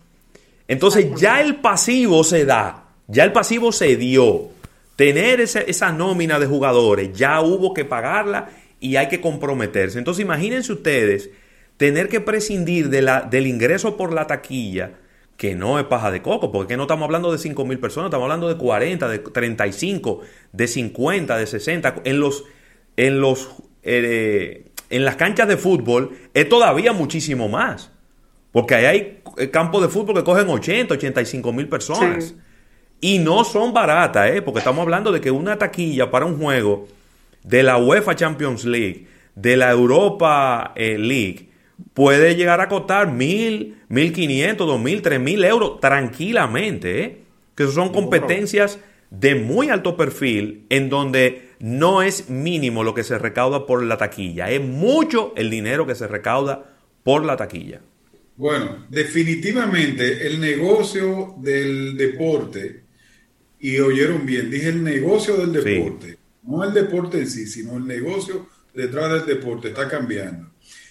Entonces 0.69 1.09
ya 1.21 1.40
el 1.40 1.57
pasivo 1.57 2.25
se 2.25 2.45
da, 2.45 2.88
ya 3.07 3.25
el 3.25 3.33
pasivo 3.33 3.73
se 3.73 3.97
dio. 3.97 4.50
Tener 4.97 5.40
esa, 5.40 5.61
esa 5.61 5.92
nómina 5.92 6.38
de 6.38 6.47
jugadores, 6.47 7.12
ya 7.12 7.40
hubo 7.40 7.73
que 7.75 7.85
pagarla 7.85 8.50
y 8.78 8.97
hay 8.97 9.09
que 9.09 9.21
comprometerse. 9.21 9.99
Entonces 9.99 10.23
imagínense 10.23 10.73
ustedes 10.73 11.31
tener 11.76 12.09
que 12.09 12.21
prescindir 12.21 12.90
de 12.90 13.02
la, 13.02 13.23
del 13.23 13.47
ingreso 13.47 13.97
por 13.97 14.12
la 14.12 14.26
taquilla, 14.26 14.92
que 15.37 15.54
no 15.54 15.78
es 15.78 15.87
paja 15.87 16.11
de 16.11 16.23
coco, 16.23 16.52
porque 16.52 16.76
no 16.76 16.83
estamos 16.85 17.07
hablando 17.07 17.33
de 17.33 17.38
5 17.38 17.64
mil 17.64 17.78
personas, 17.78 18.09
estamos 18.09 18.25
hablando 18.25 18.49
de 18.49 18.57
40, 18.57 19.09
de 19.09 19.19
35, 19.19 20.21
de 20.52 20.69
50, 20.69 21.37
de 21.37 21.47
60. 21.47 22.02
En 22.04 22.21
los, 22.21 22.45
en 22.96 23.20
los, 23.20 23.50
eh, 23.82 24.70
en 24.90 25.04
las 25.04 25.16
canchas 25.16 25.49
de 25.49 25.56
fútbol 25.56 26.16
es 26.34 26.49
todavía 26.49 26.92
muchísimo 26.92 27.49
más. 27.49 27.90
Porque 28.52 28.75
ahí 28.75 28.84
hay 28.84 29.22
eh, 29.38 29.50
campos 29.50 29.82
de 29.82 29.88
fútbol 29.88 30.16
que 30.16 30.25
cogen 30.25 30.49
80, 30.49 30.94
85 30.94 31.52
mil 31.52 31.68
personas. 31.68 32.25
Sí. 32.25 32.37
Y 33.00 33.18
no 33.18 33.42
son 33.42 33.72
baratas, 33.72 34.30
¿eh? 34.30 34.42
porque 34.42 34.61
estamos 34.61 34.82
hablando 34.82 35.11
de 35.11 35.20
que 35.20 35.30
una 35.30 35.58
taquilla 35.58 36.11
para 36.11 36.25
un 36.25 36.38
juego 36.38 36.87
de 37.42 37.64
la 37.64 37.76
UEFA 37.76 38.14
Champions 38.14 38.64
League, 38.64 39.06
de 39.34 39.56
la 39.56 39.70
Europa 39.70 40.72
eh, 40.76 40.99
League 40.99 41.49
puede 41.94 42.37
llegar 42.37 42.61
a 42.61 42.68
costar 42.68 43.11
mil, 43.11 43.76
mil 43.88 44.12
quinientos, 44.12 44.66
dos 44.66 44.80
mil, 44.80 45.02
tres 45.02 45.18
mil 45.18 45.42
euros 45.44 45.80
tranquilamente, 45.80 47.02
¿eh? 47.02 47.18
que 47.54 47.66
son 47.66 47.90
competencias 47.90 48.78
de 49.11 49.34
muy 49.34 49.70
alto 49.70 49.96
perfil 49.96 50.64
en 50.68 50.88
donde 50.88 51.51
no 51.62 52.02
es 52.02 52.28
mínimo 52.28 52.83
lo 52.83 52.92
que 52.92 53.04
se 53.04 53.19
recauda 53.19 53.66
por 53.66 53.85
la 53.85 53.97
taquilla, 53.97 54.50
es 54.50 54.61
mucho 54.61 55.33
el 55.37 55.49
dinero 55.49 55.87
que 55.87 55.95
se 55.95 56.09
recauda 56.09 56.76
por 57.04 57.25
la 57.25 57.37
taquilla. 57.37 57.81
Bueno, 58.37 58.85
definitivamente 58.88 60.26
el 60.26 60.40
negocio 60.40 61.37
del 61.38 61.97
deporte, 61.97 62.83
y 63.61 63.78
oyeron 63.78 64.26
bien, 64.26 64.50
dije 64.50 64.71
el 64.71 64.83
negocio 64.83 65.37
del 65.37 65.52
deporte, 65.52 66.19
no 66.42 66.64
el 66.64 66.75
deporte 66.75 67.21
en 67.21 67.31
sí, 67.31 67.47
sino 67.47 67.76
el 67.76 67.87
negocio 67.87 68.49
detrás 68.75 69.12
del 69.12 69.37
deporte 69.37 69.69
está 69.69 69.88
cambiando. 69.88 70.50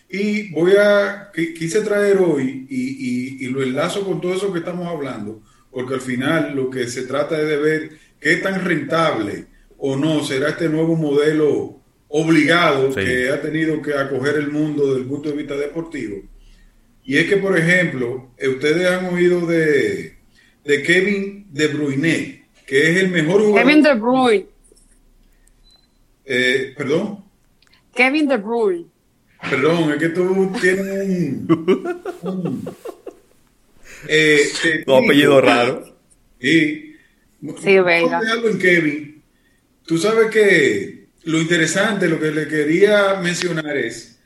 Y 0.10 0.52
voy 0.52 0.74
a, 0.80 1.32
quise 1.34 1.82
traer 1.82 2.18
hoy 2.20 2.66
y, 2.70 3.46
y, 3.46 3.48
lo 3.50 3.62
enlazo 3.62 4.06
con 4.06 4.22
todo 4.22 4.34
eso 4.36 4.54
que 4.54 4.60
estamos 4.60 4.88
hablando, 4.88 5.42
porque 5.70 5.96
al 5.96 6.02
final 6.02 6.56
lo 6.56 6.70
que 6.70 6.88
se 6.88 7.04
trata 7.04 7.42
es 7.42 7.48
de 7.48 7.58
ver 7.58 7.90
qué 8.22 8.38
tan 8.38 8.64
rentable 8.64 9.51
o 9.84 9.96
no 9.96 10.24
será 10.24 10.50
este 10.50 10.70
nuevo 10.70 10.96
modelo 10.96 11.80
obligado 12.08 12.94
que 12.94 13.30
ha 13.30 13.42
tenido 13.42 13.82
que 13.82 13.96
acoger 13.96 14.36
el 14.36 14.52
mundo 14.52 14.86
desde 14.86 15.02
el 15.02 15.08
punto 15.08 15.30
de 15.30 15.36
vista 15.36 15.56
deportivo. 15.56 16.22
Y 17.04 17.18
es 17.18 17.28
que, 17.28 17.38
por 17.38 17.58
ejemplo, 17.58 18.30
ustedes 18.40 18.88
han 18.88 19.06
oído 19.12 19.48
de, 19.48 20.18
de 20.64 20.84
Kevin 20.84 21.48
De 21.50 21.68
Bruyne, 21.68 22.46
que 22.68 22.92
es 22.92 22.98
el 22.98 23.10
mejor 23.10 23.42
jugador. 23.42 23.68
Kevin 23.68 23.84
De 23.84 23.94
Bruyne. 23.96 24.46
Eh, 26.26 26.74
¿Perdón? 26.78 27.26
Kevin 27.96 28.28
De 28.28 28.38
Bruyne. 28.38 28.86
Perdón, 29.50 29.94
es 29.94 29.98
que 29.98 30.10
tú 30.10 30.52
tienes 30.62 31.08
un, 32.22 32.64
eh, 34.08 34.44
apellido 34.88 35.42
raro. 35.42 35.98
Sí. 36.40 36.96
Sí, 37.64 37.80
venga. 37.80 38.20
algo 38.20 38.50
en 38.50 38.60
Kevin. 38.60 39.11
Tú 39.86 39.98
sabes 39.98 40.30
que 40.32 41.08
lo 41.24 41.40
interesante, 41.40 42.08
lo 42.08 42.20
que 42.20 42.32
le 42.32 42.48
quería 42.48 43.16
mencionar 43.16 43.78
es 43.78 44.20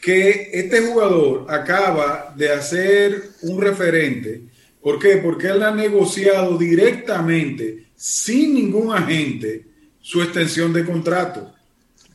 que 0.00 0.50
este 0.52 0.80
jugador 0.80 1.46
acaba 1.48 2.32
de 2.36 2.50
hacer 2.50 3.22
un 3.42 3.60
referente. 3.60 4.42
¿Por 4.80 4.98
qué? 4.98 5.18
Porque 5.18 5.48
él 5.48 5.62
ha 5.62 5.70
negociado 5.70 6.56
directamente, 6.56 7.88
sin 7.94 8.54
ningún 8.54 8.94
agente, 8.94 9.66
su 10.00 10.22
extensión 10.22 10.72
de 10.72 10.84
contrato. 10.86 11.52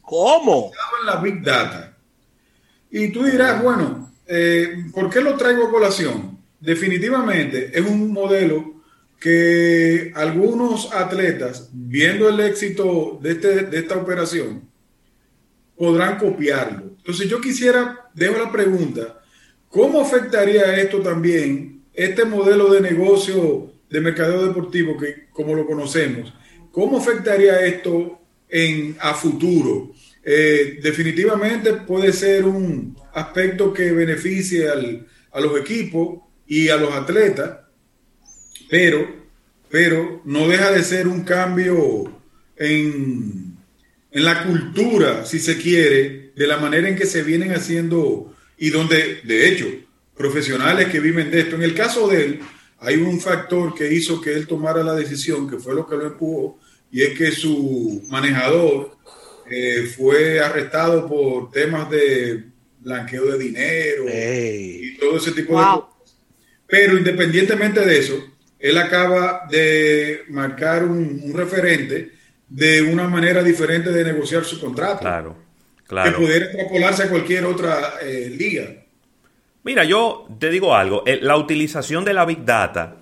¿Cómo? 0.01 0.72
en 1.01 1.06
la 1.06 1.18
Big 1.18 1.44
Data. 1.44 1.96
Y 2.89 3.10
tú 3.10 3.24
dirás, 3.24 3.62
bueno, 3.62 4.13
eh, 4.27 4.86
¿por 4.94 5.10
qué 5.10 5.22
lo 5.22 5.36
traigo 5.36 5.68
a 5.68 5.72
colación? 5.72 6.39
Definitivamente 6.60 7.72
es 7.74 7.86
un 7.86 8.12
modelo 8.12 8.75
que 9.19 10.12
algunos 10.15 10.93
atletas, 10.93 11.69
viendo 11.74 12.29
el 12.29 12.39
éxito 12.39 13.19
de, 13.22 13.31
este, 13.31 13.63
de 13.65 13.79
esta 13.79 13.98
operación, 13.98 14.69
podrán 15.77 16.17
copiarlo. 16.17 16.95
Entonces 16.98 17.29
yo 17.29 17.41
quisiera, 17.41 18.10
dejo 18.13 18.38
la 18.38 18.51
pregunta, 18.51 19.22
¿cómo 19.69 20.01
afectaría 20.01 20.79
esto 20.79 21.01
también, 21.01 21.81
este 21.93 22.25
modelo 22.25 22.72
de 22.72 22.81
negocio 22.81 23.72
de 23.89 24.01
mercadeo 24.01 24.48
deportivo 24.48 24.98
que 24.98 25.27
como 25.31 25.53
lo 25.53 25.65
conocemos, 25.65 26.34
cómo 26.72 26.98
afectaría 26.98 27.65
esto 27.65 28.19
en, 28.50 28.95
a 29.00 29.13
futuro? 29.13 29.91
Eh, 30.24 30.79
definitivamente 30.81 31.74
puede 31.74 32.12
ser 32.12 32.45
un 32.45 32.98
aspecto 33.13 33.72
que 33.72 33.91
beneficie 33.91 34.67
a 34.67 35.39
los 35.39 35.60
equipos 35.60 36.19
y 36.48 36.69
a 36.69 36.77
los 36.77 36.91
atletas, 36.93 37.60
pero, 38.75 39.08
pero 39.70 40.22
no 40.25 40.50
deja 40.50 40.70
de 40.70 40.84
ser 40.84 41.08
un 41.08 41.24
cambio 41.24 42.12
en, 42.58 43.55
en 44.12 44.24
la 44.25 44.44
cultura, 44.44 45.25
si 45.25 45.39
se 45.39 45.58
quiere, 45.58 46.34
de 46.36 46.46
la 46.46 46.58
manera 46.58 46.89
en 46.89 46.98
que 46.98 47.05
se 47.05 47.24
vienen 47.24 47.53
haciendo 47.53 48.36
y 48.58 48.72
donde, 48.72 49.22
de 49.24 49.48
hecho, 49.48 49.65
profesionales 50.13 50.89
que 50.89 51.00
viven 51.00 51.32
de 51.32 51.39
esto. 51.39 51.55
En 51.55 51.63
el 51.63 51.74
caso 51.74 52.10
de 52.10 52.25
él, 52.25 52.39
hay 52.79 52.98
un 52.98 53.22
factor 53.22 53.74
que 53.74 53.94
hizo 53.94 54.20
que 54.20 54.34
él 54.34 54.46
tomara 54.46 54.84
la 54.84 54.94
decisión, 54.94 55.50
que 55.50 55.58
fue 55.58 55.74
lo 55.74 55.88
que 55.88 55.96
lo 55.96 56.08
empujó, 56.08 56.60
y 56.91 57.03
es 57.03 57.17
que 57.17 57.32
su 57.32 58.03
manejador 58.10 58.98
eh, 59.50 59.89
fue 59.96 60.41
arrestado 60.41 61.08
por 61.08 61.50
temas 61.50 61.89
de 61.89 62.44
blanqueo 62.82 63.25
de 63.27 63.38
dinero 63.38 64.03
y 64.10 64.98
todo 65.00 65.15
ese 65.15 65.32
tipo 65.32 65.58
de 65.58 65.65
cosas. 65.65 66.17
Pero 66.67 66.98
independientemente 66.98 67.79
de 67.79 68.00
eso, 68.00 68.35
él 68.59 68.77
acaba 68.77 69.47
de 69.50 70.24
marcar 70.29 70.83
un, 70.83 71.33
referente 71.33 72.12
de 72.47 72.81
una 72.81 73.07
manera 73.07 73.43
diferente 73.43 73.91
de 73.91 74.03
negociar 74.03 74.43
su 74.43 74.59
contrato. 74.59 75.00
Claro, 75.00 75.35
claro. 75.88 76.12
Que 76.12 76.17
pudiera 76.17 76.45
extrapolarse 76.45 77.03
a 77.03 77.09
cualquier 77.09 77.45
otra 77.45 77.95
eh, 78.01 78.29
liga. 78.29 78.65
Mira, 79.63 79.83
yo 79.83 80.27
te 80.39 80.50
digo 80.50 80.75
algo, 80.75 81.03
eh, 81.05 81.19
la 81.21 81.38
utilización 81.38 82.05
de 82.05 82.13
la 82.13 82.25
Big 82.25 82.45
Data 82.45 82.97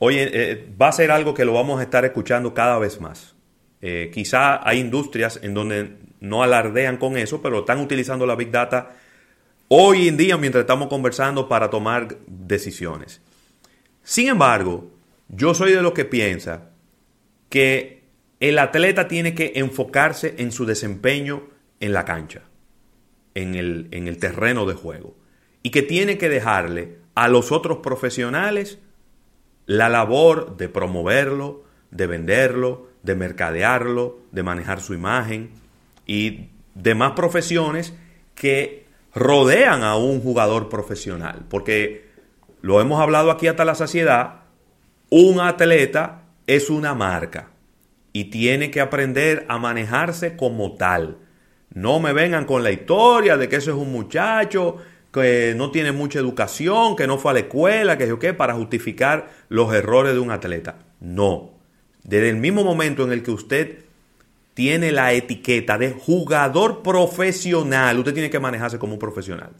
oye, 0.00 0.66
va 0.80 0.88
a 0.88 0.92
ser 0.92 1.10
algo 1.10 1.34
que 1.34 1.44
lo 1.44 1.52
vamos 1.52 1.78
a 1.78 1.84
estar 1.84 2.04
escuchando 2.04 2.52
cada 2.52 2.78
vez 2.78 3.00
más. 3.00 3.36
Eh, 3.82 4.10
quizá 4.12 4.66
hay 4.66 4.80
industrias 4.80 5.38
en 5.42 5.54
donde 5.54 5.96
no 6.20 6.42
alardean 6.42 6.96
con 6.96 7.16
eso, 7.16 7.40
pero 7.40 7.60
están 7.60 7.80
utilizando 7.80 8.26
la 8.26 8.34
Big 8.34 8.50
Data 8.50 8.92
hoy 9.68 10.08
en 10.08 10.16
día 10.16 10.36
mientras 10.36 10.62
estamos 10.62 10.88
conversando 10.88 11.48
para 11.48 11.70
tomar 11.70 12.16
decisiones. 12.26 13.20
Sin 14.10 14.26
embargo, 14.26 14.90
yo 15.28 15.54
soy 15.54 15.70
de 15.70 15.82
los 15.82 15.92
que 15.92 16.04
piensa 16.04 16.70
que 17.48 18.02
el 18.40 18.58
atleta 18.58 19.06
tiene 19.06 19.36
que 19.36 19.52
enfocarse 19.54 20.34
en 20.38 20.50
su 20.50 20.66
desempeño 20.66 21.44
en 21.78 21.92
la 21.92 22.04
cancha, 22.04 22.42
en 23.36 23.54
el, 23.54 23.86
en 23.92 24.08
el 24.08 24.18
terreno 24.18 24.66
de 24.66 24.74
juego, 24.74 25.14
y 25.62 25.70
que 25.70 25.82
tiene 25.82 26.18
que 26.18 26.28
dejarle 26.28 26.96
a 27.14 27.28
los 27.28 27.52
otros 27.52 27.78
profesionales 27.84 28.80
la 29.66 29.88
labor 29.88 30.56
de 30.56 30.68
promoverlo, 30.68 31.62
de 31.92 32.08
venderlo, 32.08 32.88
de 33.04 33.14
mercadearlo, 33.14 34.18
de 34.32 34.42
manejar 34.42 34.80
su 34.80 34.92
imagen 34.92 35.50
y 36.04 36.48
demás 36.74 37.12
profesiones 37.12 37.94
que 38.34 38.86
rodean 39.14 39.84
a 39.84 39.94
un 39.94 40.20
jugador 40.20 40.68
profesional. 40.68 41.46
Porque 41.48 42.09
lo 42.62 42.80
hemos 42.80 43.00
hablado 43.00 43.30
aquí 43.30 43.46
hasta 43.46 43.64
la 43.64 43.74
saciedad, 43.74 44.40
un 45.10 45.40
atleta 45.40 46.22
es 46.46 46.70
una 46.70 46.94
marca 46.94 47.50
y 48.12 48.24
tiene 48.24 48.70
que 48.70 48.80
aprender 48.80 49.46
a 49.48 49.58
manejarse 49.58 50.36
como 50.36 50.76
tal. 50.76 51.18
No 51.72 52.00
me 52.00 52.12
vengan 52.12 52.44
con 52.44 52.62
la 52.62 52.72
historia 52.72 53.36
de 53.36 53.48
que 53.48 53.56
eso 53.56 53.70
es 53.70 53.76
un 53.76 53.92
muchacho 53.92 54.76
que 55.12 55.54
no 55.56 55.70
tiene 55.70 55.92
mucha 55.92 56.18
educación, 56.18 56.96
que 56.96 57.06
no 57.06 57.18
fue 57.18 57.32
a 57.32 57.34
la 57.34 57.40
escuela, 57.40 57.98
que 57.98 58.08
yo 58.08 58.18
qué, 58.18 58.34
para 58.34 58.54
justificar 58.54 59.30
los 59.48 59.72
errores 59.72 60.14
de 60.14 60.20
un 60.20 60.30
atleta. 60.30 60.78
No, 61.00 61.52
desde 62.04 62.30
el 62.30 62.36
mismo 62.36 62.64
momento 62.64 63.04
en 63.04 63.12
el 63.12 63.22
que 63.22 63.30
usted 63.30 63.84
tiene 64.54 64.92
la 64.92 65.12
etiqueta 65.12 65.78
de 65.78 65.92
jugador 65.92 66.82
profesional, 66.82 67.98
usted 67.98 68.14
tiene 68.14 68.30
que 68.30 68.40
manejarse 68.40 68.78
como 68.78 68.94
un 68.94 68.98
profesional. 68.98 69.50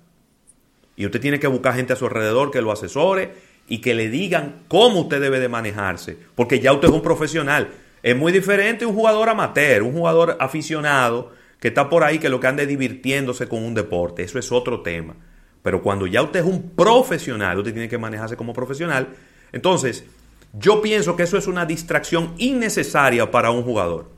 Y 1.01 1.07
usted 1.07 1.19
tiene 1.19 1.41
que 1.41 1.47
buscar 1.47 1.75
gente 1.75 1.95
a 1.95 1.97
su 1.97 2.05
alrededor 2.05 2.51
que 2.51 2.61
lo 2.61 2.71
asesore 2.71 3.33
y 3.67 3.79
que 3.79 3.95
le 3.95 4.11
digan 4.11 4.65
cómo 4.69 5.01
usted 5.01 5.19
debe 5.19 5.41
de 5.41 5.49
manejarse, 5.49 6.15
porque 6.35 6.61
ya 6.61 6.75
usted 6.75 6.89
es 6.89 6.95
un 6.95 7.01
profesional. 7.01 7.71
Es 8.03 8.15
muy 8.15 8.33
diferente 8.33 8.85
un 8.85 8.95
jugador 8.95 9.31
amateur, 9.31 9.83
un 9.83 9.95
jugador 9.95 10.37
aficionado 10.39 11.33
que 11.59 11.69
está 11.69 11.89
por 11.89 12.05
ahí 12.05 12.19
que 12.19 12.29
lo 12.29 12.39
que 12.39 12.49
ande 12.49 12.67
divirtiéndose 12.67 13.49
con 13.49 13.65
un 13.65 13.73
deporte. 13.73 14.25
Eso 14.25 14.39
es 14.39 14.53
otro 14.53 14.83
tema. 14.83 15.17
Pero 15.63 15.83
cuando 15.83 16.07
ya 16.07 16.21
usted 16.21 16.41
es 16.41 16.47
un 16.47 16.73
profesional, 16.73 17.57
usted 17.57 17.73
tiene 17.73 17.89
que 17.89 17.97
manejarse 17.97 18.37
como 18.37 18.53
profesional. 18.53 19.09
Entonces, 19.53 20.05
yo 20.53 20.83
pienso 20.83 21.17
que 21.17 21.23
eso 21.23 21.39
es 21.39 21.47
una 21.47 21.65
distracción 21.65 22.35
innecesaria 22.37 23.31
para 23.31 23.51
un 23.53 23.63
jugador. 23.63 24.11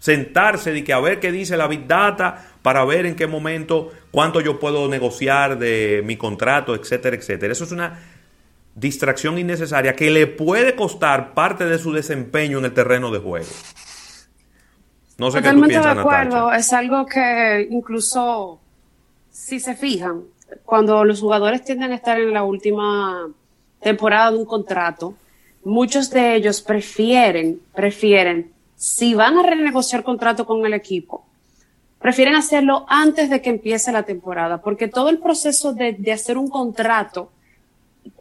Sentarse 0.00 0.76
y 0.76 0.82
que 0.82 0.92
a 0.92 0.98
ver 0.98 1.20
qué 1.20 1.30
dice 1.30 1.56
la 1.56 1.68
Big 1.68 1.86
Data 1.86 2.50
para 2.62 2.84
ver 2.84 3.06
en 3.06 3.14
qué 3.14 3.28
momento, 3.28 3.92
cuánto 4.14 4.40
yo 4.40 4.60
puedo 4.60 4.88
negociar 4.88 5.58
de 5.58 6.00
mi 6.04 6.16
contrato, 6.16 6.72
etcétera, 6.76 7.16
etcétera. 7.16 7.52
Eso 7.52 7.64
es 7.64 7.72
una 7.72 7.98
distracción 8.76 9.38
innecesaria 9.38 9.96
que 9.96 10.08
le 10.08 10.28
puede 10.28 10.76
costar 10.76 11.34
parte 11.34 11.64
de 11.64 11.78
su 11.78 11.92
desempeño 11.92 12.58
en 12.58 12.66
el 12.66 12.72
terreno 12.72 13.10
de 13.10 13.18
juego. 13.18 13.48
No 15.18 15.32
sé 15.32 15.42
qué 15.42 15.50
tú 15.50 15.62
piensas, 15.62 15.96
de 15.96 16.00
acuerdo. 16.00 16.52
Es 16.52 16.72
algo 16.72 17.06
que 17.06 17.66
incluso, 17.68 18.60
si 19.32 19.58
se 19.58 19.74
fijan, 19.74 20.22
cuando 20.64 21.04
los 21.04 21.20
jugadores 21.20 21.64
tienden 21.64 21.90
a 21.90 21.96
estar 21.96 22.20
en 22.20 22.32
la 22.32 22.44
última 22.44 23.28
temporada 23.80 24.30
de 24.30 24.38
un 24.38 24.44
contrato, 24.44 25.16
muchos 25.64 26.08
de 26.10 26.36
ellos 26.36 26.62
prefieren, 26.62 27.60
prefieren, 27.74 28.52
si 28.76 29.14
van 29.14 29.38
a 29.38 29.42
renegociar 29.42 30.04
contrato 30.04 30.46
con 30.46 30.64
el 30.64 30.74
equipo, 30.74 31.26
prefieren 32.04 32.34
hacerlo 32.34 32.84
antes 32.86 33.30
de 33.30 33.40
que 33.40 33.48
empiece 33.48 33.90
la 33.90 34.02
temporada, 34.02 34.60
porque 34.60 34.88
todo 34.88 35.08
el 35.08 35.20
proceso 35.20 35.72
de, 35.72 35.94
de 35.94 36.12
hacer 36.12 36.36
un 36.36 36.48
contrato, 36.50 37.30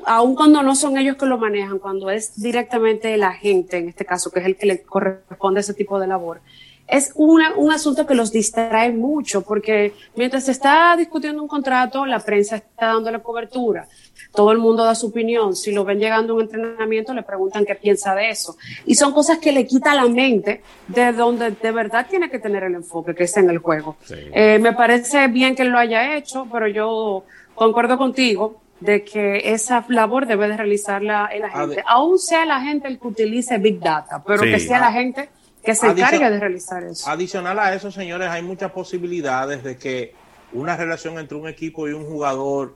aun 0.05 0.35
cuando 0.35 0.63
no 0.63 0.73
son 0.73 0.97
ellos 0.97 1.17
que 1.17 1.25
lo 1.25 1.37
manejan, 1.37 1.79
cuando 1.79 2.09
es 2.09 2.41
directamente 2.41 3.13
el 3.13 3.23
agente, 3.23 3.79
en 3.79 3.89
este 3.89 4.05
caso, 4.05 4.31
que 4.31 4.39
es 4.39 4.45
el 4.45 4.55
que 4.55 4.67
le 4.67 4.83
corresponde 4.83 5.59
ese 5.59 5.73
tipo 5.73 5.99
de 5.99 6.07
labor, 6.07 6.39
es 6.87 7.11
una, 7.15 7.55
un 7.55 7.71
asunto 7.71 8.05
que 8.05 8.13
los 8.13 8.31
distrae 8.31 8.91
mucho, 8.91 9.41
porque 9.41 9.93
mientras 10.15 10.45
se 10.45 10.51
está 10.51 10.95
discutiendo 10.97 11.41
un 11.41 11.47
contrato, 11.47 12.05
la 12.05 12.19
prensa 12.19 12.57
está 12.57 12.87
dando 12.87 13.09
la 13.09 13.19
cobertura, 13.19 13.87
todo 14.33 14.51
el 14.51 14.57
mundo 14.57 14.83
da 14.83 14.93
su 14.95 15.07
opinión, 15.07 15.55
si 15.55 15.71
lo 15.71 15.85
ven 15.85 15.99
llegando 15.99 16.33
a 16.33 16.35
un 16.37 16.41
entrenamiento, 16.43 17.13
le 17.13 17.23
preguntan 17.23 17.65
qué 17.65 17.75
piensa 17.75 18.13
de 18.15 18.29
eso. 18.29 18.57
Y 18.85 18.95
son 18.95 19.13
cosas 19.13 19.37
que 19.37 19.51
le 19.51 19.65
quita 19.65 19.95
la 19.95 20.07
mente 20.07 20.61
de 20.87 21.13
donde 21.13 21.51
de 21.51 21.71
verdad 21.71 22.07
tiene 22.09 22.29
que 22.29 22.39
tener 22.39 22.63
el 22.63 22.75
enfoque, 22.75 23.15
que 23.15 23.23
es 23.23 23.37
en 23.37 23.49
el 23.49 23.59
juego. 23.59 23.95
Eh, 24.09 24.59
me 24.59 24.73
parece 24.73 25.27
bien 25.27 25.55
que 25.55 25.63
lo 25.63 25.77
haya 25.77 26.15
hecho, 26.15 26.47
pero 26.51 26.67
yo 26.67 27.23
concuerdo 27.55 27.97
contigo 27.97 28.61
de 28.79 29.03
que 29.03 29.53
esa 29.53 29.85
labor 29.87 30.25
debe 30.27 30.49
de 30.49 30.57
realizarla 30.57 31.27
el 31.27 31.43
agente, 31.43 31.83
aún 31.87 32.19
sea 32.19 32.45
la 32.45 32.59
gente 32.59 32.87
el 32.87 32.99
que 32.99 33.07
utilice 33.07 33.57
Big 33.57 33.79
Data, 33.79 34.21
pero 34.25 34.41
que 34.41 34.59
sea 34.59 34.79
la 34.79 34.91
gente 34.91 35.29
que 35.63 35.75
se 35.75 35.87
encargue 35.87 36.29
de 36.29 36.39
realizar 36.39 36.83
eso. 36.83 37.09
Adicional 37.09 37.57
a 37.59 37.73
eso, 37.73 37.91
señores, 37.91 38.29
hay 38.29 38.41
muchas 38.41 38.71
posibilidades 38.71 39.63
de 39.63 39.77
que 39.77 40.13
una 40.51 40.75
relación 40.75 41.17
entre 41.17 41.37
un 41.37 41.47
equipo 41.47 41.87
y 41.87 41.93
un 41.93 42.05
jugador 42.05 42.75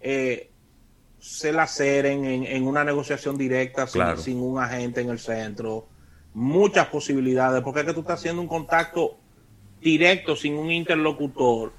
eh, 0.00 0.50
se 1.20 1.52
laceren 1.52 2.24
en, 2.24 2.44
en 2.44 2.66
una 2.66 2.82
negociación 2.84 3.38
directa 3.38 3.86
sin, 4.16 4.40
un 4.40 4.58
agente 4.58 5.00
en 5.00 5.10
el 5.10 5.18
centro. 5.18 5.86
Muchas 6.34 6.86
posibilidades, 6.86 7.62
porque 7.62 7.80
es 7.80 7.86
que 7.86 7.92
tú 7.92 8.00
estás 8.00 8.18
haciendo 8.18 8.42
un 8.42 8.48
contacto 8.48 9.18
directo 9.80 10.34
sin 10.34 10.54
un 10.54 10.70
interlocutor 10.70 11.72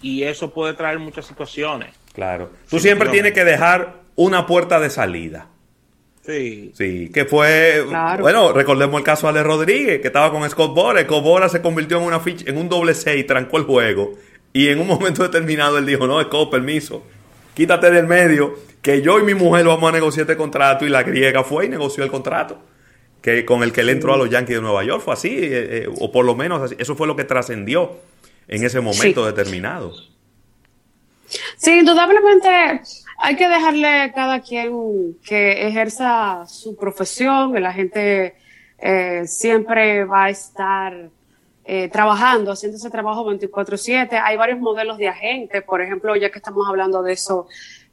y 0.00 0.22
eso 0.22 0.52
puede 0.52 0.74
traer 0.74 0.98
muchas 0.98 1.26
situaciones. 1.26 1.94
Claro. 2.14 2.50
Tú 2.70 2.78
siempre 2.78 3.10
tienes 3.10 3.32
que 3.32 3.44
dejar 3.44 4.00
una 4.14 4.46
puerta 4.46 4.80
de 4.80 4.88
salida. 4.88 5.48
Sí. 6.26 6.72
Sí, 6.74 7.10
que 7.14 7.24
fue. 7.24 7.84
Bueno, 8.20 8.52
recordemos 8.52 8.98
el 8.98 9.04
caso 9.04 9.26
de 9.26 9.30
Ale 9.38 9.42
Rodríguez, 9.44 10.00
que 10.00 10.08
estaba 10.08 10.32
con 10.32 10.48
Scott 10.50 10.74
Bora. 10.74 11.02
Scott 11.02 11.22
Bora 11.22 11.48
se 11.48 11.62
convirtió 11.62 11.98
en 11.98 12.02
una 12.02 12.18
ficha, 12.18 12.44
en 12.48 12.58
un 12.58 12.68
doble 12.68 12.94
6, 12.94 13.26
trancó 13.26 13.58
el 13.58 13.64
juego. 13.64 14.14
Y 14.52 14.68
en 14.68 14.80
un 14.80 14.88
momento 14.88 15.22
determinado 15.22 15.78
él 15.78 15.86
dijo: 15.86 16.06
No, 16.06 16.20
Scott, 16.20 16.50
permiso, 16.50 17.04
quítate 17.54 17.90
del 17.92 18.08
medio, 18.08 18.58
que 18.82 19.02
yo 19.02 19.20
y 19.20 19.22
mi 19.22 19.34
mujer 19.34 19.66
vamos 19.66 19.88
a 19.88 19.92
negociar 19.92 20.22
este 20.22 20.36
contrato. 20.36 20.84
Y 20.84 20.88
la 20.88 21.04
griega 21.04 21.44
fue 21.44 21.66
y 21.66 21.68
negoció 21.68 22.02
el 22.02 22.10
contrato. 22.10 22.58
Que 23.22 23.44
con 23.44 23.62
el 23.62 23.72
que 23.72 23.82
él 23.82 23.90
entró 23.90 24.14
a 24.14 24.16
los 24.16 24.28
Yankees 24.28 24.56
de 24.56 24.62
Nueva 24.62 24.82
York. 24.84 25.02
Fue 25.04 25.14
así, 25.14 25.28
eh, 25.28 25.84
eh, 25.84 25.88
o 26.00 26.10
por 26.10 26.24
lo 26.24 26.34
menos 26.34 26.60
así. 26.60 26.74
Eso 26.78 26.96
fue 26.96 27.06
lo 27.06 27.14
que 27.14 27.24
trascendió 27.24 27.98
en 28.48 28.64
ese 28.64 28.80
momento 28.80 29.24
determinado. 29.24 29.94
Sí, 31.56 31.78
indudablemente 31.78 32.80
hay 33.18 33.36
que 33.36 33.48
dejarle 33.48 34.02
a 34.02 34.12
cada 34.12 34.40
quien 34.40 35.16
que 35.24 35.66
ejerza 35.66 36.44
su 36.46 36.76
profesión, 36.76 37.60
la 37.60 37.72
gente 37.72 38.36
eh, 38.78 39.22
siempre 39.26 40.04
va 40.04 40.24
a 40.24 40.30
estar 40.30 41.10
eh, 41.64 41.88
trabajando, 41.88 42.52
haciendo 42.52 42.76
ese 42.76 42.90
trabajo 42.90 43.24
24/7. 43.24 44.20
Hay 44.22 44.36
varios 44.36 44.60
modelos 44.60 44.98
de 44.98 45.08
agentes, 45.08 45.62
por 45.62 45.80
ejemplo, 45.80 46.14
ya 46.14 46.30
que 46.30 46.38
estamos 46.38 46.68
hablando 46.68 47.02
de 47.02 47.14
eso, 47.14 47.48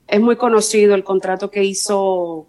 es 0.08 0.22
muy 0.22 0.36
conocido 0.36 0.94
el 0.96 1.04
contrato 1.04 1.50
que 1.50 1.64
hizo 1.64 2.48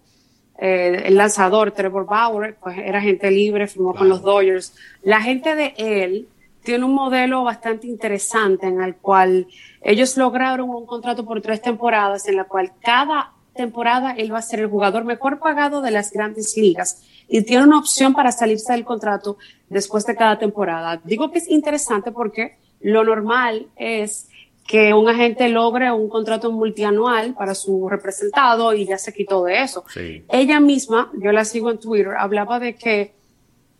eh, 0.59 1.05
el 1.07 1.17
lanzador 1.17 1.71
Trevor 1.73 2.07
Bauer, 2.07 2.57
pues 2.61 2.77
era 2.79 2.99
agente 2.99 3.31
libre, 3.31 3.67
firmó 3.69 3.95
con 3.95 4.09
los 4.09 4.23
Dodgers. 4.23 4.75
La 5.03 5.21
gente 5.21 5.55
de 5.55 5.75
él 5.79 6.29
tiene 6.65 6.85
un 6.85 6.95
modelo 6.95 7.45
bastante 7.45 7.87
interesante 7.87 8.67
en 8.67 8.81
el 8.81 8.97
cual 8.97 9.47
ellos 9.85 10.17
lograron 10.17 10.71
un 10.71 10.87
contrato 10.87 11.25
por 11.25 11.41
tres 11.41 11.63
temporadas 11.63 12.27
en 12.27 12.37
la 12.37 12.45
cual 12.45 12.73
cada 12.81 13.33
temporada 13.55 14.13
él 14.13 14.33
va 14.33 14.39
a 14.39 14.43
ser 14.43 14.61
el 14.61 14.69
jugador 14.69 15.05
mejor 15.05 15.39
pagado 15.39 15.81
de 15.81 15.91
las 15.91 16.11
grandes 16.11 16.57
ligas 16.57 17.05
y 17.29 17.43
tiene 17.43 17.65
una 17.65 17.79
opción 17.79 18.13
para 18.13 18.33
salirse 18.33 18.73
del 18.73 18.85
contrato 18.85 19.37
después 19.69 20.05
de 20.07 20.17
cada 20.17 20.39
temporada. 20.39 21.01
Digo 21.05 21.31
que 21.31 21.39
es 21.39 21.49
interesante 21.49 22.11
porque 22.11 22.57
lo 22.81 23.05
normal 23.05 23.69
es 23.77 24.29
que 24.67 24.95
un 24.95 25.09
agente 25.09 25.49
logre 25.49 25.93
un 25.93 26.09
contrato 26.09 26.51
multianual 26.51 27.35
para 27.35 27.55
su 27.55 27.89
representado 27.89 28.73
y 28.73 28.87
ya 28.87 28.99
se 28.99 29.13
quitó 29.13 29.45
de 29.45 29.63
eso. 29.63 29.85
Ella 30.31 30.59
misma, 30.61 31.11
yo 31.21 31.33
la 31.33 31.45
sigo 31.45 31.71
en 31.71 31.79
Twitter, 31.79 32.15
hablaba 32.19 32.59
de 32.59 32.75
que 32.75 33.15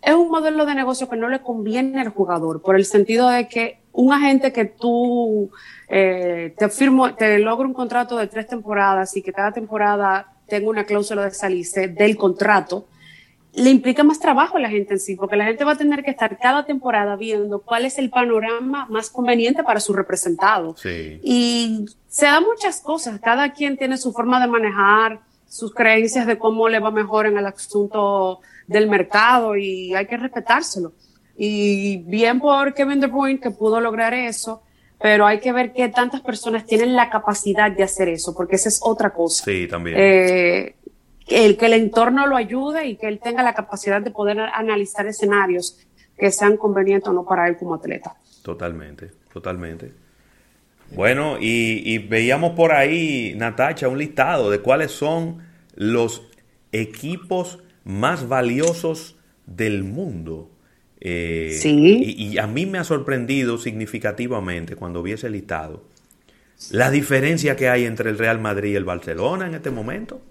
es 0.05 0.15
un 0.15 0.29
modelo 0.29 0.67
de 0.67 0.75
negocio 0.75 1.09
que 1.09 1.17
no 1.17 1.29
le 1.29 1.41
conviene 1.41 2.01
al 2.01 2.11
jugador, 2.11 2.61
por 2.61 2.77
el 2.77 2.85
sentido 2.85 3.29
de 3.29 3.49
que 3.49 3.79
un 3.93 4.13
agente 4.13 4.53
que 4.53 4.65
tú 4.67 5.51
eh, 5.89 6.55
te 6.59 6.69
firmo, 6.69 7.15
te 7.15 7.39
logra 7.39 7.67
un 7.67 7.75
contrato 7.75 8.17
de 8.17 8.27
tres 8.27 8.47
temporadas 8.47 9.17
y 9.17 9.23
que 9.23 9.33
cada 9.33 9.53
temporada 9.53 10.33
tenga 10.47 10.69
una 10.69 10.85
cláusula 10.85 11.25
de 11.25 11.31
salirse 11.31 11.89
del 11.89 12.17
contrato, 12.17 12.87
le 13.55 13.71
implica 13.71 14.03
más 14.03 14.19
trabajo 14.19 14.57
a 14.57 14.61
la 14.61 14.69
gente 14.69 14.95
en 14.95 15.01
sí, 15.01 15.15
porque 15.15 15.37
la 15.37 15.45
gente 15.45 15.65
va 15.65 15.73
a 15.73 15.77
tener 15.77 16.03
que 16.03 16.11
estar 16.11 16.39
cada 16.39 16.67
temporada 16.67 17.15
viendo 17.17 17.61
cuál 17.61 17.85
es 17.85 17.99
el 17.99 18.11
panorama 18.11 18.87
más 18.91 19.11
conveniente 19.11 19.63
para 19.63 19.79
su 19.79 19.93
representado. 19.93 20.75
Y 21.23 21.87
se 22.09 22.27
dan 22.27 22.43
muchas 22.43 22.81
cosas, 22.81 23.21
cada 23.21 23.53
quien 23.53 23.77
tiene 23.77 23.97
su 23.97 24.13
forma 24.13 24.41
de 24.41 24.49
manejar 24.49 25.21
sus 25.47 25.73
creencias 25.73 26.27
de 26.27 26.37
cómo 26.37 26.69
le 26.69 26.81
va 26.81 26.91
mejor 26.91 27.27
en 27.27 27.39
el 27.39 27.47
asunto 27.47 28.41
del 28.67 28.89
mercado 28.89 29.57
y 29.57 29.95
hay 29.95 30.07
que 30.07 30.17
respetárselo. 30.17 30.93
Y 31.37 31.99
bien 31.99 32.41
por 32.41 32.75
Kevin 32.75 33.01
De 33.01 33.09
Bruyne 33.09 33.41
que 33.41 33.51
pudo 33.51 33.81
lograr 33.81 34.15
eso, 34.15 34.63
pero 35.01 35.27
hay 35.27 35.41
que 35.41 35.53
ver 35.53 35.73
qué 35.73 35.89
tantas 35.89 36.21
personas 36.21 36.65
tienen 36.65 36.95
la 36.95 37.11
capacidad 37.11 37.71
de 37.71 37.83
hacer 37.83 38.09
eso, 38.09 38.35
porque 38.35 38.57
esa 38.57 38.69
es 38.69 38.81
otra 38.83 39.11
cosa. 39.11 39.45
Sí, 39.45 39.67
también. 39.69 39.97
Eh, 39.99 40.77
el 41.27 41.57
que 41.57 41.67
el 41.67 41.73
entorno 41.73 42.27
lo 42.27 42.37
ayude 42.37 42.87
y 42.87 42.97
que 42.97 43.09
él 43.09 43.19
tenga 43.19 43.43
la 43.43 43.55
capacidad 43.55 44.01
de 44.01 44.11
poder 44.11 44.39
analizar 44.41 45.07
escenarios 45.07 45.79
que 46.17 46.31
sean 46.31 46.57
convenientes 46.57 47.09
o 47.09 47.13
no 47.13 47.25
para 47.25 47.49
él 47.49 47.57
como 47.57 47.75
atleta. 47.75 48.15
Totalmente, 48.43 49.11
totalmente. 49.33 49.93
Bueno, 50.95 51.39
y, 51.41 51.83
y 51.85 51.99
veíamos 51.99 52.53
por 52.53 52.73
ahí, 52.73 53.35
Natacha, 53.37 53.89
un 53.89 53.99
listado 53.99 54.51
de 54.51 54.61
cuáles 54.61 54.93
son 54.93 55.43
los 55.75 56.23
equipos 56.71 57.64
más 57.85 58.29
valiosos 58.29 59.17
del 59.47 59.85
mundo. 59.85 60.51
Eh, 61.01 61.57
sí. 61.61 62.03
Y, 62.17 62.39
a 62.39 62.47
mí 62.47 62.67
me 62.67 62.79
ha 62.79 62.85
sorprendido 62.85 63.59
significativamente 63.59 64.75
cuando 64.75 65.03
vi 65.03 65.13
ese 65.13 65.29
listado 65.29 65.85
la 66.71 66.91
diferencia 66.91 67.57
que 67.57 67.69
hay 67.69 67.85
entre 67.85 68.11
el 68.11 68.19
Real 68.19 68.41
Madrid 68.41 68.73
y 68.73 68.77
el 68.77 68.85
Barcelona 68.85 69.47
en 69.47 69.55
este 69.55 69.71
momento. 69.71 70.23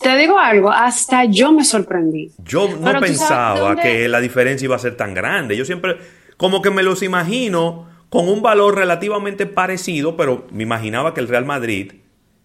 Te 0.00 0.16
digo 0.16 0.38
algo, 0.38 0.70
hasta 0.70 1.24
yo 1.24 1.52
me 1.52 1.64
sorprendí. 1.64 2.30
Yo 2.44 2.68
no 2.76 3.00
pensaba 3.00 3.76
que 3.76 4.08
la 4.08 4.20
diferencia 4.20 4.64
iba 4.64 4.76
a 4.76 4.78
ser 4.78 4.96
tan 4.96 5.12
grande. 5.12 5.56
Yo 5.56 5.64
siempre, 5.64 5.98
como 6.36 6.62
que 6.62 6.70
me 6.70 6.82
los 6.82 7.02
imagino 7.02 7.88
con 8.08 8.28
un 8.28 8.42
valor 8.42 8.76
relativamente 8.76 9.46
parecido, 9.46 10.16
pero 10.16 10.46
me 10.50 10.62
imaginaba 10.62 11.12
que 11.12 11.20
el 11.20 11.28
Real 11.28 11.44
Madrid, 11.44 11.92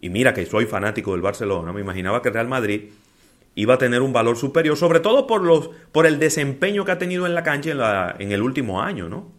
y 0.01 0.09
mira 0.09 0.33
que 0.33 0.45
soy 0.45 0.65
fanático 0.65 1.13
del 1.13 1.21
Barcelona, 1.21 1.71
me 1.71 1.81
imaginaba 1.81 2.21
que 2.21 2.29
el 2.29 2.33
Real 2.33 2.47
Madrid 2.47 2.89
iba 3.55 3.75
a 3.75 3.77
tener 3.77 4.01
un 4.01 4.13
valor 4.13 4.37
superior, 4.37 4.77
sobre 4.77 4.99
todo 4.99 5.25
por, 5.25 5.41
los, 5.41 5.69
por 5.91 6.05
el 6.05 6.19
desempeño 6.19 6.85
que 6.85 6.91
ha 6.91 6.97
tenido 6.97 7.25
en 7.25 7.33
la 7.33 7.43
cancha 7.43 7.71
en, 7.71 7.77
la, 7.79 8.15
en 8.19 8.31
el 8.31 8.41
último 8.41 8.81
año, 8.81 9.09
¿no? 9.09 9.31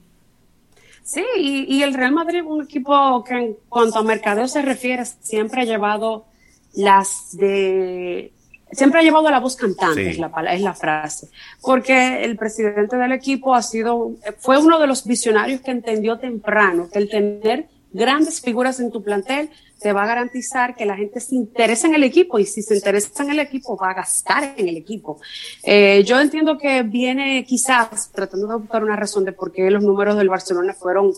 Sí, 1.07 1.23
y, 1.37 1.83
el 1.85 1.95
Real 1.95 2.11
Madrid 2.11 2.41
es 2.41 2.45
un 2.45 2.65
equipo 2.65 3.23
que 3.23 3.35
en 3.35 3.57
cuanto 3.69 4.01
a 4.01 4.03
mercadeo 4.03 4.49
se 4.49 4.61
refiere, 4.61 5.05
siempre 5.05 5.61
ha 5.61 5.65
llevado 5.65 6.27
las 6.75 7.29
de... 7.37 8.33
Siempre 8.73 8.99
ha 8.99 9.03
llevado 9.05 9.31
la 9.31 9.39
voz 9.39 9.55
cantante, 9.55 10.11
es, 10.11 10.19
la, 10.19 10.29
es 10.53 10.61
la 10.61 10.75
frase, 10.75 11.29
porque 11.63 12.25
el 12.25 12.37
presidente 12.37 12.97
del 12.97 13.13
equipo 13.13 13.55
ha 13.55 13.63
sido, 13.63 14.17
fue 14.39 14.59
uno 14.59 14.81
de 14.81 14.89
los 14.89 15.07
visionarios 15.07 15.61
que 15.61 15.71
entendió 15.71 16.19
temprano 16.19 16.89
que 16.93 16.99
el 16.99 17.09
tener 17.09 17.69
grandes 17.97 18.41
figuras 18.41 18.79
en 18.79 18.91
tu 18.91 19.03
plantel 19.03 19.51
te 19.81 19.93
va 19.93 20.05
a 20.05 20.07
garantizar 20.07 20.75
que 20.75 20.87
la 20.87 20.97
gente 20.97 21.21
se 21.21 21.35
interese 21.35 21.87
en 21.87 21.95
el 21.95 22.05
equipo 22.05 22.39
y 22.39 22.47
si 22.47 22.63
se 22.63 22.75
interesa 22.75 23.23
en 23.23 23.31
el 23.31 23.41
equipo 23.41 23.77
va 23.77 23.91
a 23.91 23.95
gastar 23.95 24.55
en 24.57 24.69
el 24.69 24.77
equipo. 24.77 25.21
Eh, 25.63 26.03
yo 26.05 26.21
entiendo 26.21 26.57
que 26.59 26.83
viene 26.83 27.45
quizás 27.45 28.11
tratando 28.13 28.47
de 28.47 28.57
buscar 28.57 28.83
una 28.83 28.97
razón 28.97 29.25
de 29.25 29.33
por 29.33 29.53
qué 29.53 29.71
los 29.71 29.83
números 29.83 30.17
del 30.17 30.29
Barcelona 30.29 30.73
fueron 30.73 31.13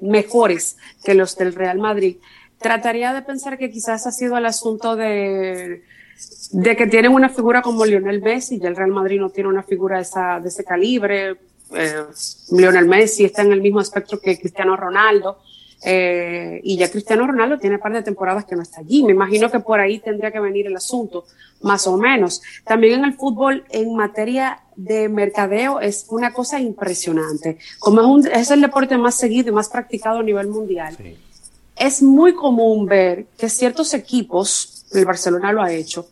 mejores 0.00 0.76
que 1.04 1.14
los 1.14 1.36
del 1.36 1.54
Real 1.54 1.78
Madrid. 1.78 2.16
Trataría 2.58 3.12
de 3.14 3.22
pensar 3.22 3.56
que 3.56 3.70
quizás 3.70 4.06
ha 4.06 4.12
sido 4.12 4.36
el 4.36 4.46
asunto 4.46 4.96
de, 4.96 5.82
de 6.52 6.76
que 6.76 6.86
tienen 6.86 7.12
una 7.12 7.30
figura 7.30 7.62
como 7.62 7.86
Lionel 7.86 8.20
Messi 8.20 8.58
y 8.60 8.66
el 8.66 8.76
Real 8.76 8.90
Madrid 8.90 9.20
no 9.20 9.30
tiene 9.30 9.48
una 9.48 9.62
figura 9.62 9.96
de, 9.96 10.02
esa, 10.02 10.40
de 10.40 10.48
ese 10.48 10.64
calibre. 10.64 11.36
Eh, 11.74 12.04
Lionel 12.50 12.86
Messi 12.86 13.24
está 13.24 13.42
en 13.42 13.52
el 13.52 13.60
mismo 13.60 13.80
espectro 13.80 14.20
que 14.20 14.38
Cristiano 14.38 14.76
Ronaldo 14.76 15.38
Eh, 15.82 16.60
y 16.64 16.76
ya 16.76 16.90
Cristiano 16.90 17.26
Ronaldo 17.26 17.58
tiene 17.58 17.76
un 17.76 17.82
par 17.82 17.92
de 17.92 18.02
temporadas 18.02 18.44
que 18.44 18.56
no 18.56 18.62
está 18.62 18.80
allí. 18.80 19.02
Me 19.02 19.12
imagino 19.12 19.50
que 19.50 19.60
por 19.60 19.80
ahí 19.80 20.00
tendría 20.00 20.32
que 20.32 20.40
venir 20.40 20.66
el 20.66 20.76
asunto, 20.76 21.24
más 21.62 21.86
o 21.86 21.96
menos. 21.96 22.42
También 22.64 23.00
en 23.00 23.04
el 23.04 23.14
fútbol, 23.14 23.64
en 23.70 23.94
materia 23.94 24.60
de 24.76 25.08
mercadeo, 25.08 25.80
es 25.80 26.06
una 26.10 26.32
cosa 26.32 26.60
impresionante. 26.60 27.58
Como 27.78 28.00
es, 28.00 28.06
un, 28.06 28.32
es 28.32 28.50
el 28.50 28.60
deporte 28.60 28.98
más 28.98 29.14
seguido 29.14 29.50
y 29.50 29.52
más 29.52 29.68
practicado 29.68 30.18
a 30.18 30.22
nivel 30.22 30.48
mundial, 30.48 30.96
es 31.76 32.02
muy 32.02 32.34
común 32.34 32.86
ver 32.86 33.26
que 33.36 33.48
ciertos 33.48 33.94
equipos, 33.94 34.84
el 34.92 35.04
Barcelona 35.04 35.52
lo 35.52 35.62
ha 35.62 35.72
hecho, 35.72 36.08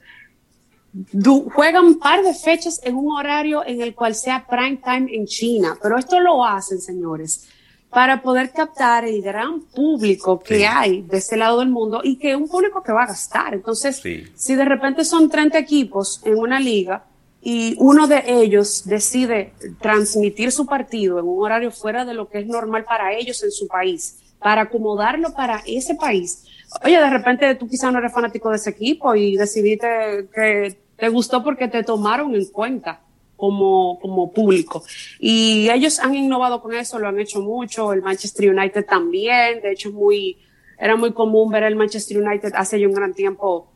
juegan 1.52 1.84
un 1.84 1.98
par 1.98 2.22
de 2.22 2.32
fechas 2.32 2.80
en 2.82 2.96
un 2.96 3.12
horario 3.12 3.64
en 3.66 3.82
el 3.82 3.94
cual 3.94 4.14
sea 4.14 4.46
prime 4.48 4.80
time 4.82 5.14
en 5.14 5.26
China, 5.26 5.76
pero 5.82 5.98
esto 5.98 6.20
lo 6.20 6.44
hacen, 6.44 6.80
señores, 6.80 7.48
para 7.90 8.20
poder 8.20 8.50
captar 8.50 9.04
el 9.04 9.22
gran 9.22 9.60
público 9.60 10.38
que 10.38 10.66
hay 10.66 11.02
de 11.02 11.18
este 11.18 11.36
lado 11.36 11.60
del 11.60 11.68
mundo 11.68 12.00
y 12.02 12.16
que 12.16 12.30
es 12.30 12.36
un 12.36 12.48
público 12.48 12.82
que 12.82 12.92
va 12.92 13.04
a 13.04 13.06
gastar. 13.06 13.54
Entonces, 13.54 14.02
si 14.34 14.54
de 14.54 14.64
repente 14.64 15.04
son 15.04 15.30
30 15.30 15.58
equipos 15.58 16.20
en 16.24 16.36
una 16.36 16.60
liga 16.60 17.04
y 17.40 17.76
uno 17.78 18.06
de 18.06 18.24
ellos 18.26 18.84
decide 18.86 19.52
transmitir 19.80 20.50
su 20.50 20.66
partido 20.66 21.18
en 21.20 21.26
un 21.26 21.44
horario 21.44 21.70
fuera 21.70 22.04
de 22.04 22.12
lo 22.12 22.28
que 22.28 22.40
es 22.40 22.46
normal 22.46 22.84
para 22.84 23.12
ellos 23.14 23.42
en 23.42 23.52
su 23.52 23.68
país, 23.68 24.18
para 24.40 24.62
acomodarlo 24.62 25.32
para 25.32 25.62
ese 25.64 25.94
país, 25.94 26.44
oye, 26.84 26.98
de 26.98 27.10
repente 27.10 27.54
tú 27.54 27.68
quizás 27.68 27.92
no 27.92 27.98
eres 27.98 28.12
fanático 28.12 28.50
de 28.50 28.56
ese 28.56 28.70
equipo 28.70 29.14
y 29.14 29.36
decidiste 29.36 30.28
que 30.34 30.76
te 30.96 31.08
gustó 31.08 31.42
porque 31.44 31.68
te 31.68 31.82
tomaron 31.84 32.34
en 32.34 32.46
cuenta 32.46 33.00
como, 33.36 33.98
como 34.00 34.32
público. 34.32 34.84
Y 35.18 35.68
ellos 35.70 36.00
han 36.00 36.14
innovado 36.14 36.60
con 36.60 36.74
eso, 36.74 36.98
lo 36.98 37.08
han 37.08 37.18
hecho 37.20 37.40
mucho, 37.40 37.92
el 37.92 38.02
Manchester 38.02 38.50
United 38.50 38.86
también, 38.86 39.60
de 39.60 39.72
hecho 39.72 39.92
muy, 39.92 40.38
era 40.78 40.96
muy 40.96 41.12
común 41.12 41.50
ver 41.50 41.64
el 41.64 41.76
Manchester 41.76 42.22
United 42.22 42.52
hace 42.54 42.80
ya 42.80 42.86
un 42.86 42.94
gran 42.94 43.14
tiempo 43.14 43.72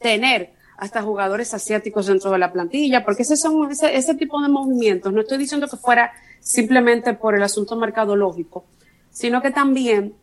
tener 0.00 0.52
hasta 0.76 1.02
jugadores 1.02 1.54
asiáticos 1.54 2.06
dentro 2.06 2.30
de 2.30 2.38
la 2.38 2.52
plantilla, 2.52 3.04
porque 3.04 3.22
ese 3.22 3.36
son 3.36 3.70
ese, 3.70 3.96
ese 3.96 4.14
tipo 4.14 4.40
de 4.42 4.48
movimientos. 4.48 5.12
No 5.12 5.20
estoy 5.20 5.38
diciendo 5.38 5.68
que 5.68 5.76
fuera 5.76 6.12
simplemente 6.40 7.14
por 7.14 7.34
el 7.34 7.42
asunto 7.42 7.76
mercadológico, 7.76 8.66
sino 9.10 9.40
que 9.40 9.50
también 9.50 10.14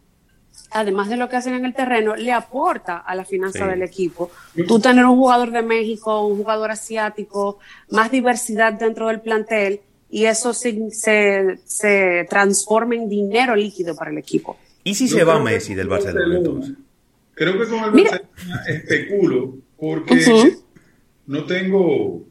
además 0.72 1.10
de 1.10 1.18
lo 1.18 1.30
que 1.30 1.36
hacen 1.36 1.54
en 1.54 1.66
el 1.66 1.74
terreno, 1.74 2.16
le 2.16 2.32
aporta 2.32 2.98
a 2.98 3.16
la 3.16 3.26
finanza 3.26 3.68
del 3.68 3.84
equipo. 3.84 4.32
Tú 4.68 4.80
tener 4.80 5.06
un 5.06 5.18
jugador 5.18 5.52
de 5.52 5.62
México, 5.62 6.26
un 6.26 6.38
jugador 6.38 6.72
asiático, 6.72 7.60
más 7.90 8.12
diversidad 8.12 8.74
dentro 8.74 9.08
del 9.08 9.22
plantel 9.22 9.82
y 10.10 10.26
eso 10.26 10.54
se, 10.54 10.90
se, 11.66 12.28
transforma 12.30 12.96
en 12.96 13.10
dinero 13.10 13.56
líquido 13.56 13.96
para 13.96 14.12
el 14.12 14.18
equipo. 14.18 14.58
¿Y 14.84 14.96
si 14.96 15.08
se 15.08 15.24
va 15.24 15.40
Messi 15.40 15.76
del 15.76 15.88
Barcelona 15.88 16.38
entonces? 16.38 16.76
Creo 17.34 17.54
que 17.54 17.68
con 17.68 17.84
el 17.84 17.92
Barcelona 17.92 18.30
especulo 18.68 19.56
porque 19.78 20.58
no 21.28 21.46
tengo 21.46 22.24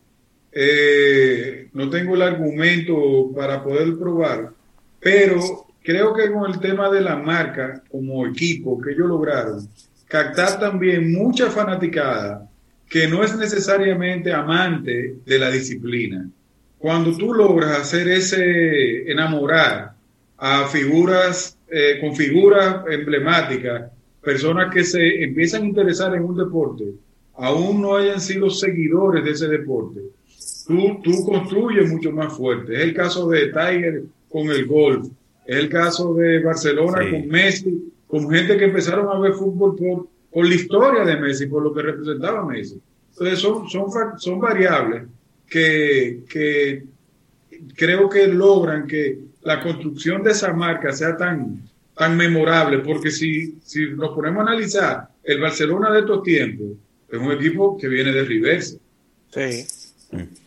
eh, 0.53 1.69
no 1.73 1.89
tengo 1.91 2.15
el 2.17 2.23
argumento 2.23 3.31
para 3.35 3.63
poder 3.63 3.97
probar, 3.97 4.53
pero 4.99 5.70
creo 5.91 6.15
que 6.15 6.31
con 6.31 6.49
el 6.49 6.61
tema 6.61 6.89
de 6.89 7.01
la 7.01 7.17
marca 7.17 7.83
como 7.91 8.25
equipo 8.25 8.81
que 8.81 8.93
ellos 8.93 9.09
lograron, 9.09 9.69
captar 10.07 10.61
también 10.61 11.13
mucha 11.13 11.51
fanaticada 11.51 12.49
que 12.89 13.09
no 13.09 13.25
es 13.25 13.37
necesariamente 13.37 14.33
amante 14.33 15.17
de 15.25 15.39
la 15.39 15.51
disciplina. 15.51 16.29
Cuando 16.79 17.17
tú 17.17 17.35
logras 17.35 17.81
hacer 17.81 18.09
ese 18.09 19.11
enamorar 19.11 19.93
a 20.39 20.67
figuras, 20.67 21.59
eh, 21.69 21.99
con 22.01 22.15
figuras 22.15 22.85
emblemáticas, 22.89 23.91
personas 24.23 24.73
que 24.73 24.85
se 24.85 25.25
empiezan 25.25 25.63
a 25.63 25.67
interesar 25.67 26.15
en 26.15 26.25
un 26.25 26.37
deporte, 26.37 26.85
aún 27.35 27.83
no 27.83 27.97
hayan 27.97 28.21
sido 28.21 28.49
seguidores 28.49 29.25
de 29.25 29.31
ese 29.33 29.49
deporte, 29.49 30.01
tú, 30.67 31.01
tú 31.03 31.25
construyes 31.25 31.91
mucho 31.91 32.13
más 32.13 32.33
fuerte. 32.33 32.75
Es 32.75 32.81
el 32.81 32.95
caso 32.95 33.29
de 33.29 33.47
Tiger 33.49 34.05
con 34.29 34.49
el 34.51 34.67
golf, 34.67 35.09
es 35.51 35.57
el 35.57 35.69
caso 35.69 36.15
de 36.15 36.39
Barcelona 36.39 37.01
con 37.11 37.27
Messi, 37.27 37.93
con 38.07 38.31
gente 38.31 38.57
que 38.57 38.67
empezaron 38.67 39.09
a 39.09 39.19
ver 39.19 39.33
fútbol 39.33 39.75
por, 39.75 40.07
por 40.33 40.47
la 40.47 40.55
historia 40.55 41.05
de 41.05 41.17
Messi, 41.17 41.47
por 41.47 41.65
lo 41.65 41.75
que 41.75 41.83
representaba 41.83 42.47
Messi. 42.47 42.81
Entonces 43.11 43.41
son, 43.41 43.69
son, 43.69 43.91
son 44.17 44.39
variables 44.39 45.09
que, 45.49 46.21
que 46.29 46.85
creo 47.75 48.09
que 48.09 48.29
logran 48.29 48.87
que 48.87 49.19
la 49.43 49.61
construcción 49.61 50.23
de 50.23 50.31
esa 50.31 50.53
marca 50.53 50.93
sea 50.93 51.17
tan, 51.17 51.69
tan 51.97 52.17
memorable, 52.17 52.79
porque 52.79 53.11
si, 53.11 53.59
si 53.65 53.87
nos 53.91 54.11
ponemos 54.11 54.47
a 54.47 54.53
analizar 54.53 55.09
el 55.25 55.41
Barcelona 55.41 55.91
de 55.91 55.99
estos 55.99 56.23
tiempos, 56.23 56.69
es 57.09 57.19
un 57.19 57.33
equipo 57.33 57.77
que 57.77 57.89
viene 57.89 58.13
de 58.13 58.23
reverse. 58.23 58.79
Sí. 59.35 59.67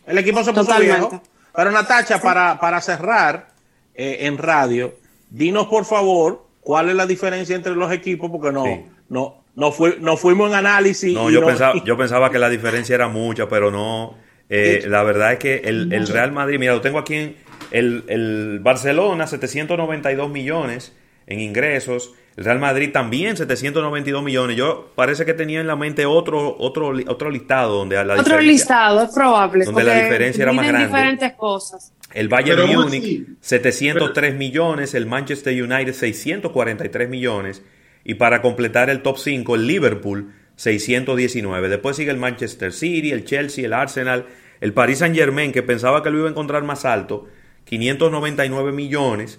El 0.06 0.16
equipo 0.16 0.42
se 0.42 0.54
puso 0.54 0.80
viejo. 0.80 1.22
Pero 1.54 1.70
Natacha, 1.70 2.22
para, 2.22 2.58
para 2.58 2.80
cerrar, 2.80 3.53
eh, 3.94 4.18
en 4.22 4.38
radio, 4.38 4.94
dinos 5.30 5.66
por 5.66 5.84
favor 5.84 6.46
cuál 6.60 6.88
es 6.90 6.96
la 6.96 7.06
diferencia 7.06 7.54
entre 7.54 7.74
los 7.74 7.92
equipos, 7.92 8.30
porque 8.30 8.52
no, 8.52 8.64
no, 9.08 9.44
no, 9.54 9.72
fue, 9.72 9.98
no 10.00 10.16
fuimos 10.16 10.50
en 10.50 10.56
análisis. 10.56 11.14
No, 11.14 11.30
yo, 11.30 11.44
Pensaba, 11.44 11.74
yo 11.84 11.96
pensaba 11.96 12.30
que 12.30 12.38
la 12.38 12.48
diferencia 12.48 12.94
era 12.94 13.08
mucha, 13.08 13.48
pero 13.48 13.70
no. 13.70 14.16
Eh, 14.48 14.84
la 14.86 15.02
verdad 15.02 15.32
es 15.32 15.38
que 15.38 15.56
el, 15.64 15.92
el, 15.92 16.06
Real 16.06 16.32
Madrid, 16.32 16.58
mira, 16.58 16.74
lo 16.74 16.80
tengo 16.80 16.98
aquí 16.98 17.14
en 17.14 17.36
el, 17.70 18.04
el 18.08 18.60
Barcelona, 18.60 19.26
792 19.26 20.30
millones 20.30 20.94
en 21.26 21.40
ingresos. 21.40 22.14
El 22.36 22.44
Real 22.44 22.58
Madrid 22.58 22.90
también 22.92 23.36
792 23.36 24.22
millones. 24.22 24.56
Yo 24.56 24.90
parece 24.96 25.24
que 25.24 25.34
tenía 25.34 25.60
en 25.60 25.66
la 25.66 25.76
mente 25.76 26.04
otro 26.04 26.56
otro 26.58 26.92
otro 27.06 27.30
listado 27.30 27.78
donde 27.78 28.02
la 28.04 28.14
otro 28.14 28.40
listado 28.40 29.04
es 29.04 29.14
probable 29.14 29.64
donde 29.64 29.84
la 29.84 30.02
diferencia 30.02 30.42
era 30.42 30.52
más 30.52 30.66
grande. 30.66 30.86
diferentes 30.88 31.32
cosas. 31.34 31.92
El 32.12 32.28
Bayern 32.28 32.66
Múnich 32.74 33.26
703 33.40 34.34
millones, 34.34 34.94
el 34.94 35.06
Manchester 35.06 35.62
United 35.62 35.92
643 35.92 37.08
millones 37.08 37.62
y 38.04 38.14
para 38.14 38.42
completar 38.42 38.90
el 38.90 39.02
top 39.02 39.18
5 39.18 39.54
el 39.54 39.66
Liverpool 39.66 40.32
619. 40.56 41.68
Después 41.68 41.96
sigue 41.96 42.10
el 42.10 42.18
Manchester 42.18 42.72
City, 42.72 43.12
el 43.12 43.24
Chelsea, 43.24 43.64
el 43.64 43.72
Arsenal, 43.72 44.26
el 44.60 44.72
Paris 44.72 44.98
Saint-Germain 44.98 45.52
que 45.52 45.62
pensaba 45.62 46.02
que 46.02 46.10
lo 46.10 46.18
iba 46.18 46.26
a 46.28 46.30
encontrar 46.30 46.64
más 46.64 46.84
alto, 46.84 47.26
599 47.64 48.72
millones, 48.72 49.38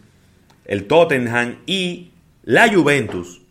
el 0.66 0.88
Tottenham 0.88 1.58
y 1.66 2.12
la 2.46 2.72
Juventus 2.72 3.42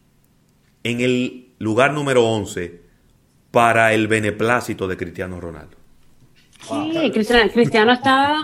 en 0.83 1.01
el 1.01 1.55
lugar 1.59 1.93
número 1.93 2.25
11 2.27 2.81
para 3.51 3.93
el 3.93 4.09
beneplácito 4.09 4.89
de 4.89 4.97
Cristiano 4.97 5.41
Ronaldo. 5.41 5.77
Sí, 6.61 7.11
Cristiano, 7.13 7.51
Cristiano 7.53 7.93
está, 7.93 8.37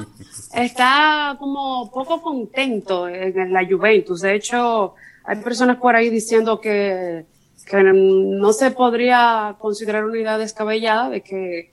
está 0.54 1.36
como 1.38 1.90
poco 1.90 2.20
contento 2.20 3.08
en 3.08 3.52
la 3.52 3.66
Juventus. 3.66 4.20
De 4.20 4.34
hecho, 4.34 4.94
hay 5.24 5.36
personas 5.40 5.78
por 5.78 5.96
ahí 5.96 6.10
diciendo 6.10 6.60
que, 6.60 7.24
que 7.64 7.82
no 7.82 8.52
se 8.52 8.72
podría 8.72 9.56
considerar 9.58 10.04
una 10.04 10.18
idea 10.18 10.36
descabellada 10.36 11.08
de 11.08 11.22
que 11.22 11.70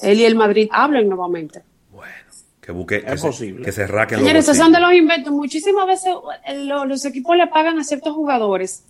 él 0.00 0.20
y 0.20 0.24
el 0.24 0.36
Madrid 0.36 0.68
hablen 0.70 1.08
nuevamente. 1.08 1.62
Que 2.68 2.72
busque, 2.72 3.02
es 3.06 3.22
posible. 3.22 3.64
que 3.64 3.72
se 3.72 3.86
raquen 3.86 4.18
Señores, 4.18 4.44
esos 4.44 4.58
son 4.58 4.70
de 4.70 4.78
los 4.78 4.92
inventos. 4.92 5.32
Muchísimas 5.32 5.86
veces 5.86 6.12
eh, 6.46 6.64
los, 6.66 7.02
equipos 7.06 7.34
le 7.34 7.46
pagan 7.46 7.78
a 7.78 7.82
ciertos 7.82 8.12
jugadores. 8.12 8.84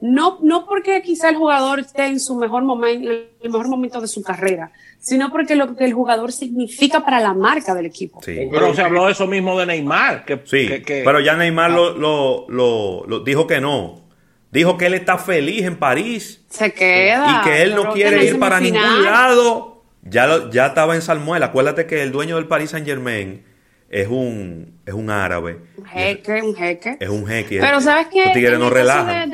No, 0.00 0.38
no 0.40 0.64
porque 0.64 1.02
quizá 1.02 1.28
el 1.28 1.36
jugador 1.36 1.80
esté 1.80 2.06
en 2.06 2.20
su 2.20 2.36
mejor 2.36 2.62
momento, 2.62 3.10
el 3.10 3.50
mejor 3.50 3.68
momento 3.68 4.00
de 4.00 4.08
su 4.08 4.22
carrera, 4.22 4.72
sino 4.98 5.30
porque 5.30 5.56
lo 5.56 5.76
que 5.76 5.84
el 5.84 5.92
jugador 5.92 6.32
significa 6.32 7.04
para 7.04 7.20
la 7.20 7.34
marca 7.34 7.74
del 7.74 7.84
equipo. 7.84 8.22
Sí. 8.22 8.48
Pero 8.50 8.74
se 8.74 8.80
habló 8.80 9.04
de 9.04 9.12
eso 9.12 9.26
mismo 9.26 9.58
de 9.58 9.66
Neymar. 9.66 10.24
Que, 10.24 10.40
sí, 10.46 10.82
pero 10.86 11.20
ya 11.20 11.36
Neymar 11.36 11.70
lo, 11.70 11.98
lo, 11.98 13.04
lo, 13.06 13.20
dijo 13.20 13.46
que 13.46 13.60
no. 13.60 14.08
Dijo 14.50 14.78
que 14.78 14.86
él 14.86 14.94
está 14.94 15.18
feliz 15.18 15.66
en 15.66 15.76
París. 15.76 16.46
Se 16.48 16.72
queda. 16.72 17.42
Y 17.42 17.46
que 17.46 17.62
él 17.62 17.74
no 17.74 17.92
quiere 17.92 18.24
ir 18.24 18.38
para 18.38 18.58
ningún 18.58 19.04
lado 19.04 19.77
ya, 20.10 20.50
ya 20.50 20.66
estaba 20.66 20.94
en 20.94 21.02
Salmuel. 21.02 21.42
Acuérdate 21.42 21.86
que 21.86 22.02
el 22.02 22.12
dueño 22.12 22.36
del 22.36 22.46
Paris 22.46 22.70
Saint 22.70 22.86
Germain 22.86 23.44
es 23.88 24.08
un, 24.08 24.80
es 24.84 24.94
un 24.94 25.10
árabe. 25.10 25.60
Un 25.76 25.84
jeque, 25.86 26.42
un 26.42 26.54
jeque. 26.54 26.96
Es 27.00 27.08
un 27.08 27.26
jeque. 27.26 27.58
Pero 27.60 27.80
¿sabes 27.80 28.08
qué? 28.08 28.50
no 28.58 28.70
relajan. 28.70 29.32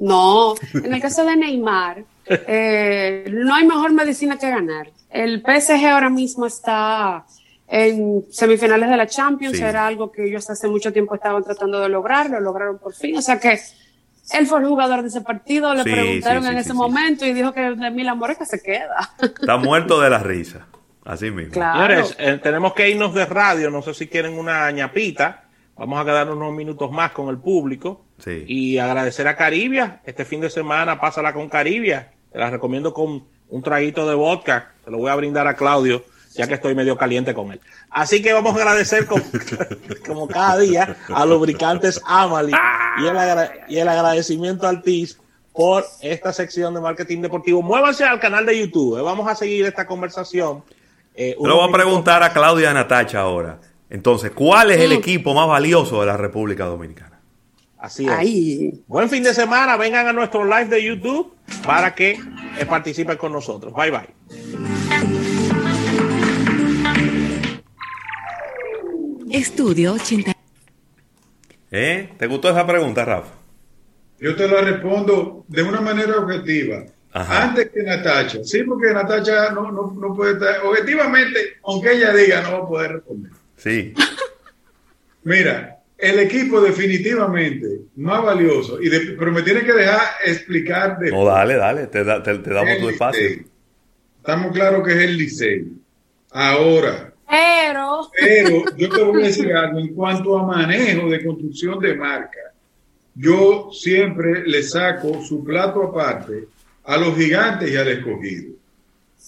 no, 0.00 0.54
en 0.74 0.92
el 0.92 1.00
caso 1.00 1.24
de 1.24 1.36
Neymar, 1.36 2.04
eh, 2.26 3.24
no 3.30 3.54
hay 3.54 3.66
mejor 3.66 3.92
medicina 3.92 4.38
que 4.38 4.50
ganar. 4.50 4.90
El 5.10 5.40
PSG 5.40 5.86
ahora 5.86 6.10
mismo 6.10 6.46
está 6.46 7.24
en 7.66 8.24
semifinales 8.30 8.88
de 8.88 8.96
la 8.96 9.06
Champions, 9.06 9.60
era 9.60 9.86
algo 9.86 10.10
que 10.10 10.26
ellos 10.26 10.48
hace 10.48 10.68
mucho 10.68 10.92
tiempo 10.92 11.14
estaban 11.14 11.42
tratando 11.42 11.80
de 11.80 11.88
lograr, 11.88 12.30
lo 12.30 12.40
lograron 12.40 12.78
por 12.78 12.94
fin. 12.94 13.16
O 13.16 13.22
sea 13.22 13.38
que 13.38 13.58
él 14.32 14.46
fue 14.46 14.60
el 14.60 14.66
jugador 14.66 15.02
de 15.02 15.08
ese 15.08 15.20
partido, 15.20 15.74
le 15.74 15.82
preguntaron 15.82 16.46
en 16.46 16.58
ese 16.58 16.74
momento 16.74 17.24
y 17.24 17.32
dijo 17.32 17.52
que 17.52 17.60
de 17.60 17.90
Milan 17.90 18.18
Moreca 18.18 18.44
se 18.44 18.60
queda. 18.60 19.10
Está 19.20 19.56
muerto 19.56 20.00
de 20.00 20.10
la 20.10 20.18
risa, 20.18 20.66
así 21.04 21.30
mismo. 21.30 21.54
Señores, 21.54 22.16
eh, 22.18 22.38
tenemos 22.42 22.74
que 22.74 22.90
irnos 22.90 23.14
de 23.14 23.26
radio, 23.26 23.70
no 23.70 23.82
sé 23.82 23.94
si 23.94 24.06
quieren 24.08 24.38
una 24.38 24.70
ñapita, 24.70 25.44
vamos 25.76 26.00
a 26.00 26.04
quedar 26.04 26.30
unos 26.30 26.52
minutos 26.52 26.90
más 26.90 27.12
con 27.12 27.28
el 27.28 27.38
público 27.38 28.04
Sí. 28.18 28.44
Y 28.46 28.78
agradecer 28.78 29.28
a 29.28 29.36
Caribia. 29.36 30.00
Este 30.04 30.24
fin 30.24 30.40
de 30.40 30.50
semana 30.50 31.00
pásala 31.00 31.32
con 31.32 31.48
Caribia. 31.48 32.12
Te 32.32 32.38
la 32.38 32.50
recomiendo 32.50 32.92
con 32.92 33.24
un 33.48 33.62
traguito 33.62 34.08
de 34.08 34.14
vodka. 34.14 34.72
Se 34.84 34.90
lo 34.90 34.98
voy 34.98 35.10
a 35.10 35.14
brindar 35.14 35.46
a 35.46 35.54
Claudio, 35.54 36.04
ya 36.38 36.46
que 36.46 36.54
estoy 36.54 36.74
medio 36.74 36.96
caliente 36.96 37.34
con 37.34 37.52
él. 37.52 37.60
Así 37.90 38.22
que 38.22 38.32
vamos 38.32 38.54
a 38.54 38.58
agradecer 38.58 39.04
como, 39.06 39.24
como 40.06 40.28
cada 40.28 40.56
día 40.58 40.96
a 41.12 41.26
Lubricantes 41.26 42.00
Amali 42.06 42.52
y 43.02 43.06
el, 43.06 43.16
agra- 43.18 43.52
y 43.68 43.76
el 43.78 43.88
agradecimiento 43.88 44.66
al 44.66 44.82
TIS 44.82 45.18
por 45.52 45.84
esta 46.00 46.32
sección 46.32 46.72
de 46.74 46.80
marketing 46.80 47.20
deportivo. 47.20 47.60
Muévanse 47.60 48.04
al 48.04 48.20
canal 48.20 48.46
de 48.46 48.58
YouTube. 48.60 48.98
eh. 48.98 49.02
Vamos 49.02 49.28
a 49.28 49.34
seguir 49.34 49.66
esta 49.66 49.86
conversación. 49.86 50.62
Eh, 51.14 51.34
le 51.42 51.52
voy 51.52 51.68
a 51.68 51.72
preguntar 51.72 52.22
a 52.22 52.32
Claudia 52.32 52.72
Natacha 52.72 53.18
ahora. 53.20 53.58
Entonces, 53.90 54.30
¿cuál 54.30 54.70
es 54.70 54.80
el 54.80 54.92
equipo 54.92 55.34
más 55.34 55.48
valioso 55.48 56.00
de 56.00 56.06
la 56.06 56.16
República 56.16 56.64
Dominicana? 56.66 57.18
Así 57.78 58.04
es. 58.06 58.10
Ahí. 58.12 58.82
Buen 58.86 59.08
fin 59.10 59.22
de 59.24 59.32
semana. 59.34 59.76
Vengan 59.76 60.06
a 60.06 60.12
nuestro 60.12 60.44
live 60.44 60.66
de 60.66 60.84
YouTube 60.84 61.32
para 61.66 61.94
que 61.94 62.12
eh, 62.12 62.66
participen 62.66 63.16
con 63.16 63.32
nosotros. 63.32 63.72
Bye 63.72 63.90
bye. 63.90 64.87
Estudio 69.30 69.94
80. 69.94 70.32
¿Eh? 71.70 72.10
¿Te 72.18 72.26
gustó 72.26 72.50
esa 72.50 72.66
pregunta, 72.66 73.04
Rafa? 73.04 73.32
Yo 74.20 74.34
te 74.34 74.48
la 74.48 74.60
respondo 74.62 75.44
de 75.48 75.62
una 75.62 75.80
manera 75.80 76.16
objetiva. 76.16 76.84
Ajá. 77.12 77.44
Antes 77.44 77.70
que 77.70 77.82
Natacha. 77.82 78.38
Sí, 78.42 78.62
porque 78.64 78.92
Natacha 78.92 79.50
no, 79.52 79.70
no, 79.70 79.92
no 79.98 80.14
puede 80.14 80.32
estar. 80.34 80.64
Objetivamente, 80.64 81.38
aunque 81.64 81.92
ella 81.92 82.12
diga, 82.12 82.42
no 82.42 82.52
va 82.52 82.58
a 82.58 82.68
poder 82.68 82.92
responder. 82.92 83.32
Sí. 83.56 83.94
Mira, 85.24 85.78
el 85.98 86.18
equipo 86.20 86.60
definitivamente 86.60 87.66
más 87.96 88.22
valioso, 88.22 88.80
y 88.80 88.88
de- 88.88 89.16
pero 89.18 89.32
me 89.32 89.42
tiene 89.42 89.62
que 89.64 89.72
dejar 89.72 90.00
explicar 90.24 90.98
de 90.98 91.10
No, 91.10 91.24
dale, 91.24 91.56
dale, 91.56 91.86
te, 91.88 92.04
da- 92.04 92.22
te- 92.22 92.38
te 92.38 92.50
damos 92.50 92.70
el 92.70 92.80
tu 92.80 92.88
espacio. 92.88 93.28
Estamos 94.18 94.52
claros 94.52 94.86
que 94.86 94.92
es 94.92 94.98
el 95.00 95.16
Licey. 95.16 95.64
Ahora, 96.30 97.12
Pero, 97.28 98.08
pero 98.18 98.64
yo 98.76 98.88
te 98.88 99.02
voy 99.02 99.22
a 99.22 99.26
decir 99.26 99.52
algo 99.52 99.78
en 99.78 99.94
cuanto 99.94 100.38
a 100.38 100.46
manejo 100.46 101.10
de 101.10 101.24
construcción 101.24 101.78
de 101.78 101.94
marca. 101.94 102.54
Yo 103.14 103.70
siempre 103.72 104.46
le 104.46 104.62
saco 104.62 105.22
su 105.22 105.44
plato 105.44 105.82
aparte 105.82 106.48
a 106.84 106.96
los 106.96 107.16
gigantes 107.16 107.70
y 107.70 107.76
al 107.76 107.88
escogido. 107.88 108.54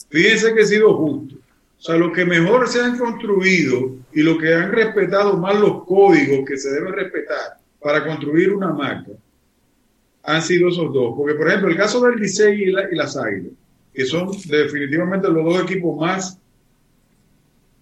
Fíjense 0.08 0.54
que 0.54 0.60
he 0.60 0.66
sido 0.66 0.96
justo. 0.96 1.36
O 1.78 1.82
sea, 1.82 1.96
lo 1.96 2.12
que 2.12 2.24
mejor 2.24 2.68
se 2.68 2.80
han 2.80 2.96
construido 2.96 3.96
y 4.12 4.22
lo 4.22 4.38
que 4.38 4.54
han 4.54 4.72
respetado 4.72 5.36
más 5.36 5.58
los 5.58 5.84
códigos 5.84 6.46
que 6.46 6.56
se 6.56 6.70
deben 6.70 6.92
respetar 6.92 7.58
para 7.80 8.04
construir 8.04 8.52
una 8.52 8.72
marca 8.72 9.12
han 10.22 10.42
sido 10.42 10.68
esos 10.68 10.92
dos. 10.92 11.14
Porque, 11.16 11.34
por 11.34 11.48
ejemplo, 11.48 11.68
el 11.68 11.76
caso 11.76 12.00
del 12.02 12.18
Licey 12.18 12.64
y, 12.64 12.68
y 12.68 12.96
las 12.96 13.16
Águilas, 13.16 13.52
que 13.92 14.06
son 14.06 14.30
definitivamente 14.46 15.28
los 15.28 15.44
dos 15.44 15.62
equipos 15.62 15.98
más 15.98 16.38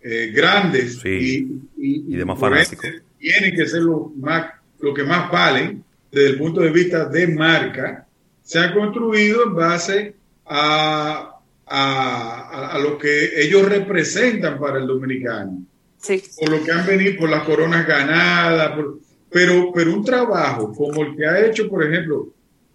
eh, 0.02 0.30
grandes 0.34 0.98
Sí. 1.00 1.48
y, 1.76 2.04
Y 2.12 2.16
de 2.16 2.24
más 2.24 2.38
ende 2.42 3.02
tienen 3.18 3.54
que 3.54 3.66
ser 3.66 3.82
los 3.82 4.14
más, 4.16 4.52
lo 4.80 4.94
que 4.94 5.02
más 5.04 5.30
valen 5.30 5.82
desde 6.10 6.30
el 6.30 6.38
punto 6.38 6.60
de 6.60 6.70
vista 6.70 7.04
de 7.06 7.26
marca, 7.28 8.06
se 8.42 8.58
ha 8.60 8.72
construido 8.72 9.42
en 9.44 9.54
base 9.54 10.14
a, 10.46 11.34
a, 11.66 12.78
lo 12.78 12.96
que 12.96 13.42
ellos 13.42 13.68
representan 13.68 14.58
para 14.58 14.78
el 14.78 14.86
dominicano, 14.86 15.62
sí. 16.00 16.22
por 16.38 16.48
lo 16.50 16.64
que 16.64 16.72
han 16.72 16.86
venido, 16.86 17.16
por 17.18 17.28
las 17.28 17.42
coronas 17.44 17.86
ganadas, 17.86 18.70
por- 18.76 18.98
pero, 19.30 19.70
pero 19.74 19.92
un 19.94 20.04
trabajo 20.04 20.72
como 20.72 21.02
el 21.02 21.14
que 21.16 21.26
ha 21.26 21.44
hecho, 21.46 21.68
por 21.68 21.84
ejemplo, 21.84 22.28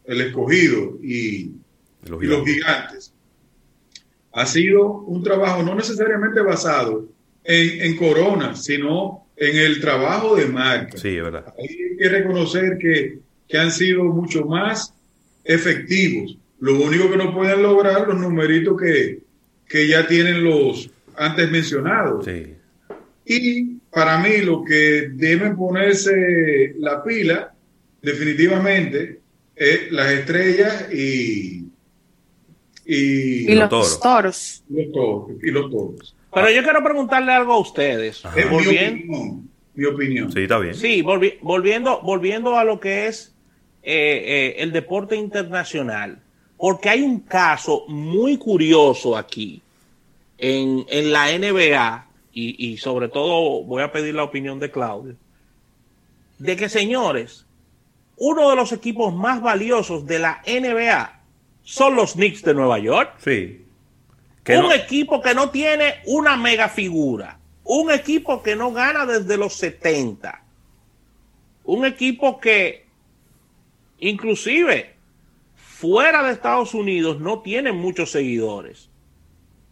el 0.06 0.22
escogido 0.22 1.00
y 1.02 1.52
los 2.06 2.22
gigantes. 2.46 3.13
Ha 4.34 4.46
sido 4.46 4.92
un 5.02 5.24
trabajo 5.24 5.64
no 5.64 5.76
necesariamente 5.76 6.42
basado 6.42 7.08
en, 7.44 7.82
en 7.82 7.98
coronas, 7.98 8.64
sino 8.64 9.28
en 9.36 9.58
el 9.58 9.80
trabajo 9.80 10.36
de 10.36 10.48
marca. 10.48 10.98
Sí, 10.98 11.18
es 11.18 11.24
verdad. 11.24 11.54
Hay 11.58 11.98
que 11.98 12.10
reconocer 12.10 12.78
que, 12.80 13.20
que 13.48 13.58
han 13.58 13.72
sido 13.72 14.04
mucho 14.06 14.46
más 14.46 14.94
efectivos. 15.44 16.38
Lo 16.60 16.82
único 16.82 17.10
que 17.10 17.18
no 17.18 17.34
pueden 17.34 17.62
lograr 17.62 18.08
los 18.08 18.20
numeritos 18.20 18.80
que, 18.80 19.20
que 19.68 19.88
ya 19.88 20.08
tienen 20.08 20.44
los 20.44 20.90
antes 21.16 21.52
mencionados. 21.52 22.26
Sí. 22.26 22.56
Y 23.26 23.76
para 23.92 24.18
mí 24.18 24.38
lo 24.38 24.64
que 24.64 25.10
deben 25.14 25.56
ponerse 25.56 26.74
la 26.80 27.04
pila 27.04 27.54
definitivamente 28.02 29.20
es 29.56 29.92
las 29.92 30.12
estrellas 30.12 30.92
y, 30.92 31.66
y, 32.86 33.52
Y 33.52 33.56
los 33.56 33.70
los 33.72 34.00
toros. 34.00 34.00
toros. 34.00 34.64
los 34.70 34.92
toros. 34.92 35.32
Y 35.44 35.52
los 35.52 35.72
toros. 35.72 36.16
Pero 36.34 36.50
yo 36.50 36.64
quiero 36.64 36.84
preguntarle 36.84 37.32
algo 37.32 37.54
a 37.54 37.60
ustedes. 37.60 38.24
Mi 38.36 38.44
Volviendo, 38.44 39.14
opinión. 39.18 39.50
Mi 39.76 39.86
opinión. 39.86 40.32
Sí, 40.32 40.40
está 40.42 40.58
bien. 40.60 40.76
sí, 40.76 41.02
volvi- 41.04 41.38
volviendo, 41.42 42.02
volviendo 42.02 42.58
a 42.58 42.64
lo 42.64 42.80
que 42.80 43.08
es 43.08 43.34
eh, 43.84 44.24
eh, 44.26 44.56
el 44.64 44.72
deporte 44.72 45.16
internacional. 45.16 46.20
Porque 46.58 46.90
hay 46.90 47.02
un 47.02 47.20
caso 47.22 47.86
muy 47.88 48.38
curioso 48.38 49.18
aquí 49.18 49.62
en, 50.38 50.86
en 50.90 51.12
la 51.12 51.28
NBA, 51.38 52.08
y, 52.34 52.72
y 52.72 52.78
sobre 52.78 53.10
todo 53.10 53.64
voy 53.64 53.84
a 53.84 53.92
pedir 53.92 54.16
la 54.16 54.24
opinión 54.24 54.60
de 54.60 54.72
Claudio, 54.72 55.16
de 56.40 56.56
que 56.56 56.70
señores, 56.70 57.46
uno 58.18 58.50
de 58.50 58.56
los 58.56 58.72
equipos 58.72 59.14
más 59.14 59.42
valiosos 59.42 60.06
de 60.06 60.20
la 60.20 60.42
NBA 60.48 61.20
son 61.64 61.96
los 61.96 62.14
Knicks 62.14 62.44
de 62.44 62.54
Nueva 62.54 62.80
York. 62.80 63.16
Sí. 63.20 63.66
Que 64.44 64.58
un 64.58 64.64
no- 64.64 64.74
equipo 64.74 65.22
que 65.22 65.34
no 65.34 65.50
tiene 65.50 65.96
una 66.06 66.36
mega 66.38 66.68
figura. 66.70 67.40
Un 67.64 67.92
equipo 67.92 68.44
que 68.44 68.56
no 68.56 68.72
gana 68.74 69.06
desde 69.06 69.38
los 69.38 69.54
70. 69.56 70.44
Un 71.64 71.86
equipo 71.86 72.40
que 72.40 72.86
inclusive 74.00 74.96
fuera 75.56 76.24
de 76.24 76.34
Estados 76.34 76.74
Unidos 76.74 77.20
no 77.20 77.40
tiene 77.42 77.72
muchos 77.72 78.12
seguidores. 78.12 78.90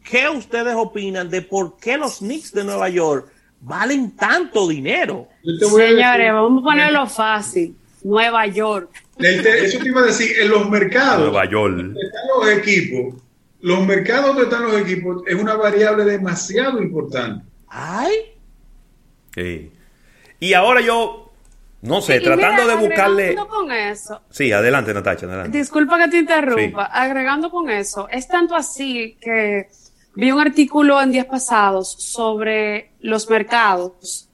¿Qué 0.04 0.28
ustedes 0.30 0.74
opinan 0.76 1.30
de 1.30 1.42
por 1.42 1.78
qué 1.78 1.98
los 1.98 2.20
Knicks 2.20 2.54
de 2.54 2.64
Nueva 2.64 2.90
York 2.90 3.32
valen 3.60 4.16
tanto 4.16 4.68
dinero? 4.68 5.28
Señores, 5.44 6.34
vamos 6.34 6.62
a 6.62 6.64
ponerlo 6.64 7.08
fácil. 7.08 7.76
Nueva 8.04 8.48
York. 8.48 8.90
Eso 9.28 9.80
te 9.80 9.88
iba 9.88 10.02
a 10.02 10.06
decir, 10.06 10.32
en 10.42 10.50
los 10.50 10.70
mercados 10.70 11.20
Nueva 11.32 11.50
York. 11.50 11.76
donde 11.76 12.00
están 12.02 12.22
los 12.40 12.50
equipos, 12.50 13.22
los 13.62 13.86
mercados 13.86 14.26
donde 14.28 14.44
están 14.44 14.64
los 14.64 14.76
equipos 14.82 15.24
es 15.28 15.36
una 15.36 15.56
variable 15.56 16.04
demasiado 16.06 16.82
importante. 16.82 17.46
Ay, 17.68 18.12
Sí. 19.34 19.72
Y 20.40 20.54
ahora 20.54 20.82
yo, 20.82 21.32
no 21.84 22.02
sé, 22.02 22.18
Y 22.18 22.24
tratando 22.24 22.64
mira, 22.64 22.76
de 22.76 22.82
buscarle... 22.88 23.24
agregando 23.24 23.48
con 23.48 23.72
eso, 23.72 24.22
Sí, 24.30 24.52
adelante, 24.52 24.94
Natacha, 24.94 25.26
adelante. 25.26 25.58
Disculpa 25.58 25.98
que 26.00 26.08
te 26.10 26.18
interrumpa. 26.18 26.86
Agregando 26.86 27.50
con 27.50 27.70
eso, 27.70 28.10
es 28.10 28.28
tanto 28.28 28.56
así 28.56 29.18
que 29.22 29.68
vi 30.16 30.32
un 30.32 30.42
artículo 30.42 31.02
en 31.02 31.12
días 31.12 31.28
pasados 31.28 31.92
sobre 31.98 32.92
los 33.00 33.30
mercados 33.30 34.28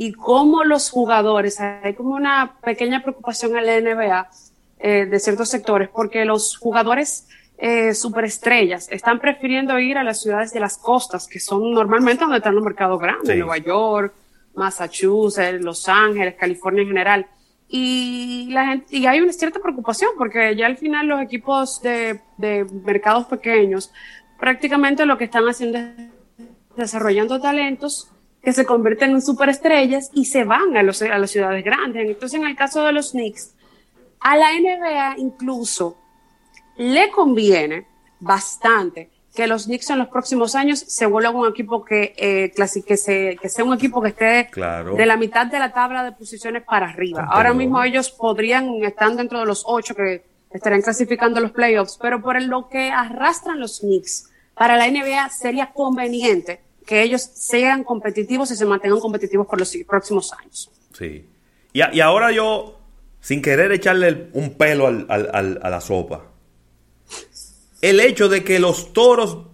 y 0.00 0.12
cómo 0.12 0.62
los 0.62 0.90
jugadores, 0.90 1.58
hay 1.58 1.94
como 1.94 2.14
una 2.14 2.54
pequeña 2.62 3.02
preocupación 3.02 3.58
en 3.58 3.66
la 3.66 3.80
NBA 3.80 4.30
eh, 4.78 5.06
de 5.06 5.18
ciertos 5.18 5.48
sectores, 5.48 5.88
porque 5.88 6.24
los 6.24 6.56
jugadores 6.56 7.26
eh, 7.58 7.92
superestrellas 7.94 8.88
están 8.92 9.18
prefiriendo 9.18 9.76
ir 9.80 9.98
a 9.98 10.04
las 10.04 10.22
ciudades 10.22 10.52
de 10.52 10.60
las 10.60 10.78
costas, 10.78 11.26
que 11.26 11.40
son 11.40 11.72
normalmente 11.72 12.22
donde 12.22 12.36
están 12.36 12.54
los 12.54 12.62
mercados 12.62 13.00
grandes, 13.00 13.28
Sí. 13.28 13.38
Nueva 13.40 13.58
York, 13.58 14.14
Massachusetts, 14.54 15.64
Los 15.64 15.88
Ángeles, 15.88 16.36
California 16.38 16.82
en 16.82 16.88
general. 16.88 17.26
Y 17.68 18.50
la 18.52 18.66
gente, 18.66 18.96
y 18.96 19.06
hay 19.06 19.20
una 19.20 19.32
cierta 19.32 19.58
preocupación 19.58 20.10
porque 20.16 20.54
ya 20.54 20.66
al 20.66 20.76
final 20.76 21.08
los 21.08 21.20
equipos 21.20 21.82
de, 21.82 22.20
de 22.36 22.64
mercados 22.84 23.26
pequeños 23.26 23.92
prácticamente 24.38 25.04
lo 25.06 25.18
que 25.18 25.24
están 25.24 25.48
haciendo 25.48 25.78
es 25.78 25.94
desarrollando 26.76 27.40
talentos 27.40 28.12
que 28.42 28.52
se 28.52 28.64
convierten 28.64 29.10
en 29.10 29.22
superestrellas 29.22 30.10
y 30.14 30.24
se 30.26 30.44
van 30.44 30.76
a, 30.76 30.82
los, 30.82 31.02
a 31.02 31.18
las 31.18 31.30
ciudades 31.30 31.64
grandes. 31.64 32.06
Entonces, 32.08 32.38
en 32.40 32.46
el 32.46 32.56
caso 32.56 32.84
de 32.84 32.92
los 32.92 33.10
Knicks, 33.12 33.54
a 34.20 34.36
la 34.36 34.48
NBA 34.52 35.14
incluso 35.18 35.96
le 36.76 37.10
conviene 37.10 37.86
bastante 38.20 39.10
que 39.34 39.46
los 39.46 39.66
Knicks 39.66 39.90
en 39.90 39.98
los 39.98 40.08
próximos 40.08 40.54
años 40.56 40.80
se 40.80 41.06
vuelvan 41.06 41.36
un 41.36 41.48
equipo 41.48 41.84
que, 41.84 42.14
eh, 42.16 42.52
que, 42.86 42.96
se, 42.96 43.36
que 43.36 43.48
sea 43.48 43.64
un 43.64 43.74
equipo 43.74 44.02
que 44.02 44.08
esté 44.08 44.48
Claro. 44.50 44.94
de 44.96 45.06
la 45.06 45.16
mitad 45.16 45.46
de 45.46 45.58
la 45.60 45.72
tabla 45.72 46.02
de 46.02 46.12
posiciones 46.12 46.64
para 46.64 46.88
arriba. 46.88 47.28
Ahora 47.30 47.54
mismo 47.54 47.82
ellos 47.82 48.10
podrían 48.10 48.82
estar 48.82 49.14
dentro 49.14 49.38
de 49.38 49.46
los 49.46 49.62
ocho 49.66 49.94
que 49.94 50.24
estarían 50.50 50.82
clasificando 50.82 51.40
los 51.40 51.52
playoffs, 51.52 51.98
pero 52.00 52.20
por 52.20 52.40
lo 52.42 52.68
que 52.68 52.90
arrastran 52.90 53.60
los 53.60 53.80
Knicks 53.80 54.30
para 54.54 54.76
la 54.76 54.88
NBA 54.90 55.28
sería 55.28 55.72
conveniente 55.72 56.60
que 56.88 57.02
ellos 57.02 57.20
sean 57.20 57.84
competitivos 57.84 58.50
y 58.50 58.56
se 58.56 58.64
mantengan 58.64 58.98
competitivos 58.98 59.46
por 59.46 59.58
los 59.58 59.76
próximos 59.86 60.32
años. 60.32 60.70
Sí. 60.96 61.26
Y, 61.74 61.82
a- 61.82 61.90
y 61.92 62.00
ahora 62.00 62.32
yo, 62.32 62.78
sin 63.20 63.42
querer 63.42 63.70
echarle 63.72 64.30
un 64.32 64.54
pelo 64.54 64.86
a 64.86 65.70
la 65.70 65.80
sopa, 65.82 66.24
el 67.82 68.00
hecho 68.00 68.30
de 68.30 68.42
que 68.42 68.58
los 68.58 68.94
toros 68.94 69.48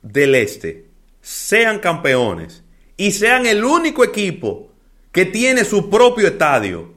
del 0.00 0.34
este 0.34 0.86
sean 1.20 1.78
campeones 1.78 2.64
y 2.96 3.12
sean 3.12 3.44
el 3.44 3.64
único 3.64 4.02
equipo 4.02 4.70
que 5.12 5.26
tiene 5.26 5.64
su 5.66 5.90
propio 5.90 6.28
estadio, 6.28 6.94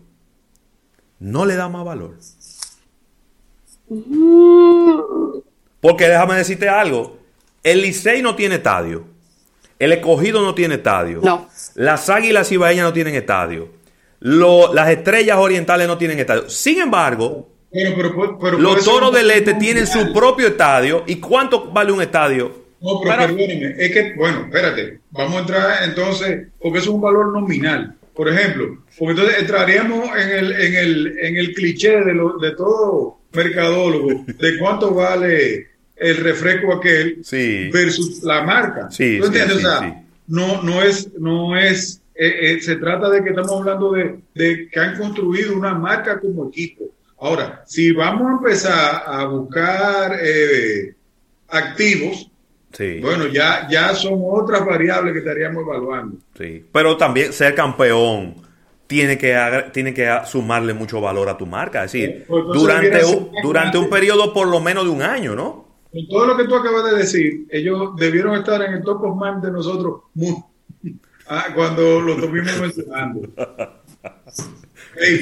no 1.20 1.46
le 1.46 1.56
da 1.56 1.68
más 1.68 1.84
valor. 1.84 2.16
Porque 5.82 6.08
déjame 6.08 6.36
decirte 6.38 6.70
algo, 6.70 7.18
el 7.62 7.82
Licey 7.82 8.22
no 8.22 8.36
tiene 8.38 8.56
estadio, 8.56 9.06
el 9.82 9.94
escogido 9.94 10.42
no 10.44 10.54
tiene 10.54 10.76
estadio, 10.76 11.22
no. 11.24 11.50
las 11.74 12.08
águilas 12.10 12.52
ibaeñas 12.52 12.86
no 12.86 12.94
tienen 12.94 13.16
estadio, 13.16 13.70
las 14.20 14.90
estrellas 14.90 15.38
orientales 15.38 15.88
no 15.88 15.98
tienen 15.98 16.20
estadio. 16.20 16.48
Sin 16.50 16.80
embargo, 16.80 17.50
los 18.60 18.86
toros 18.86 19.12
del 19.12 19.32
este 19.32 19.56
tienen 19.56 19.88
su 19.88 20.14
propio 20.14 20.50
estadio. 20.50 21.04
¿Y 21.08 21.16
cuánto 21.16 21.72
vale 21.72 21.92
un 21.92 22.02
estadio? 22.02 22.62
No, 22.80 23.00
pero, 23.02 23.18
perdóneme, 23.18 23.76
es 23.78 23.92
que, 23.92 24.14
bueno, 24.16 24.42
espérate, 24.46 25.00
vamos 25.10 25.36
a 25.36 25.40
entrar 25.40 25.84
entonces, 25.84 26.48
porque 26.60 26.80
es 26.80 26.88
un 26.88 27.02
valor 27.02 27.32
nominal. 27.34 27.96
Por 28.14 28.30
ejemplo, 28.30 28.84
porque 29.00 29.12
entonces 29.14 29.40
entraríamos 29.40 30.10
en 30.16 30.30
el, 30.30 30.52
en 30.52 30.76
el, 30.76 31.20
en 31.20 31.38
el 31.38 31.54
cliché 31.54 32.02
de, 32.02 32.14
lo, 32.14 32.38
de 32.38 32.52
todo 32.56 33.22
mercadólogo, 33.32 34.26
de 34.28 34.60
cuánto 34.60 34.94
vale 34.94 35.71
el 35.96 36.18
refresco 36.18 36.74
aquel 36.74 37.22
versus 37.72 38.24
la 38.24 38.44
marca. 38.44 38.90
Sí, 38.92 39.18
entiendes? 39.18 39.58
o 39.58 39.60
sea, 39.60 40.04
no, 40.28 40.62
no 40.64 40.82
es, 40.82 41.12
no 41.20 41.58
es, 41.58 42.02
eh, 42.16 42.54
eh, 42.54 42.62
se 42.62 42.78
trata 42.78 43.10
de 43.10 43.24
que 43.24 43.30
estamos 43.30 43.52
hablando 43.52 43.92
de, 43.92 44.20
de 44.34 44.70
que 44.70 44.80
han 44.80 44.98
construido 44.98 45.56
una 45.56 45.74
marca 45.74 46.20
como 46.20 46.48
equipo. 46.50 46.86
Ahora, 47.20 47.64
si 47.68 47.92
vamos 47.92 48.28
a 48.28 48.32
empezar 48.32 49.04
a 49.06 49.26
buscar 49.26 50.18
eh, 50.22 50.96
activos, 51.50 52.32
bueno, 53.02 53.28
ya, 53.28 53.68
ya 53.70 53.94
son 53.94 54.22
otras 54.24 54.66
variables 54.66 55.14
que 55.14 55.20
estaríamos 55.20 55.64
evaluando. 55.64 56.18
Sí, 56.38 56.66
pero 56.72 56.98
también 56.98 57.34
ser 57.34 57.54
campeón 57.54 58.36
tiene 58.88 59.18
que, 59.18 59.38
tiene 59.72 59.94
que 59.94 60.10
sumarle 60.26 60.74
mucho 60.74 61.00
valor 61.00 61.30
a 61.30 61.38
tu 61.38 61.46
marca. 61.46 61.84
Es 61.84 61.92
decir, 61.92 62.26
pues 62.28 62.44
durante, 62.54 63.06
un, 63.06 63.32
durante 63.44 63.78
un 63.78 63.90
periodo 63.90 64.34
por 64.34 64.48
lo 64.48 64.60
menos 64.60 64.86
de 64.86 64.90
un 64.90 65.02
año, 65.02 65.36
¿no? 65.36 65.71
Con 65.92 66.08
todo 66.08 66.26
lo 66.26 66.38
que 66.38 66.46
tú 66.46 66.56
acabas 66.56 66.92
de 66.92 66.98
decir, 66.98 67.48
ellos 67.50 67.96
debieron 67.98 68.36
estar 68.36 68.62
en 68.62 68.74
el 68.74 68.84
top 68.84 69.04
of 69.04 69.22
mind 69.22 69.44
de 69.44 69.52
nosotros 69.52 70.04
ah, 71.28 71.48
cuando 71.54 72.00
lo 72.00 72.14
estuvimos 72.14 72.60
mencionando. 72.62 73.30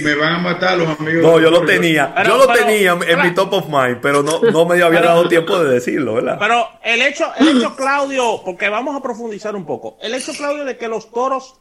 me 0.03 0.15
van 0.15 0.33
a 0.33 0.39
matar 0.39 0.77
los 0.77 0.99
amigos. 0.99 1.23
No, 1.23 1.39
yo 1.39 1.49
lo 1.49 1.65
tenía. 1.65 2.13
yo 2.23 2.37
lo 2.37 2.47
tenía 2.53 2.91
en 3.07 3.21
mi 3.21 3.33
top 3.33 3.53
of 3.53 3.67
mind, 3.67 3.97
pero 3.99 4.21
no, 4.21 4.41
no 4.41 4.65
me 4.65 4.81
había 4.81 5.01
dado 5.01 5.27
tiempo 5.27 5.59
de 5.59 5.73
decirlo, 5.73 6.15
¿verdad? 6.15 6.37
Pero 6.39 6.67
el 6.83 7.01
hecho, 7.01 7.25
el 7.39 7.57
hecho, 7.57 7.75
Claudio, 7.75 8.41
porque 8.45 8.69
vamos 8.69 8.95
a 8.95 9.01
profundizar 9.01 9.55
un 9.55 9.65
poco. 9.65 9.97
El 10.01 10.13
hecho, 10.13 10.33
Claudio, 10.33 10.65
de 10.65 10.77
que 10.77 10.87
los 10.87 11.11
toros 11.11 11.59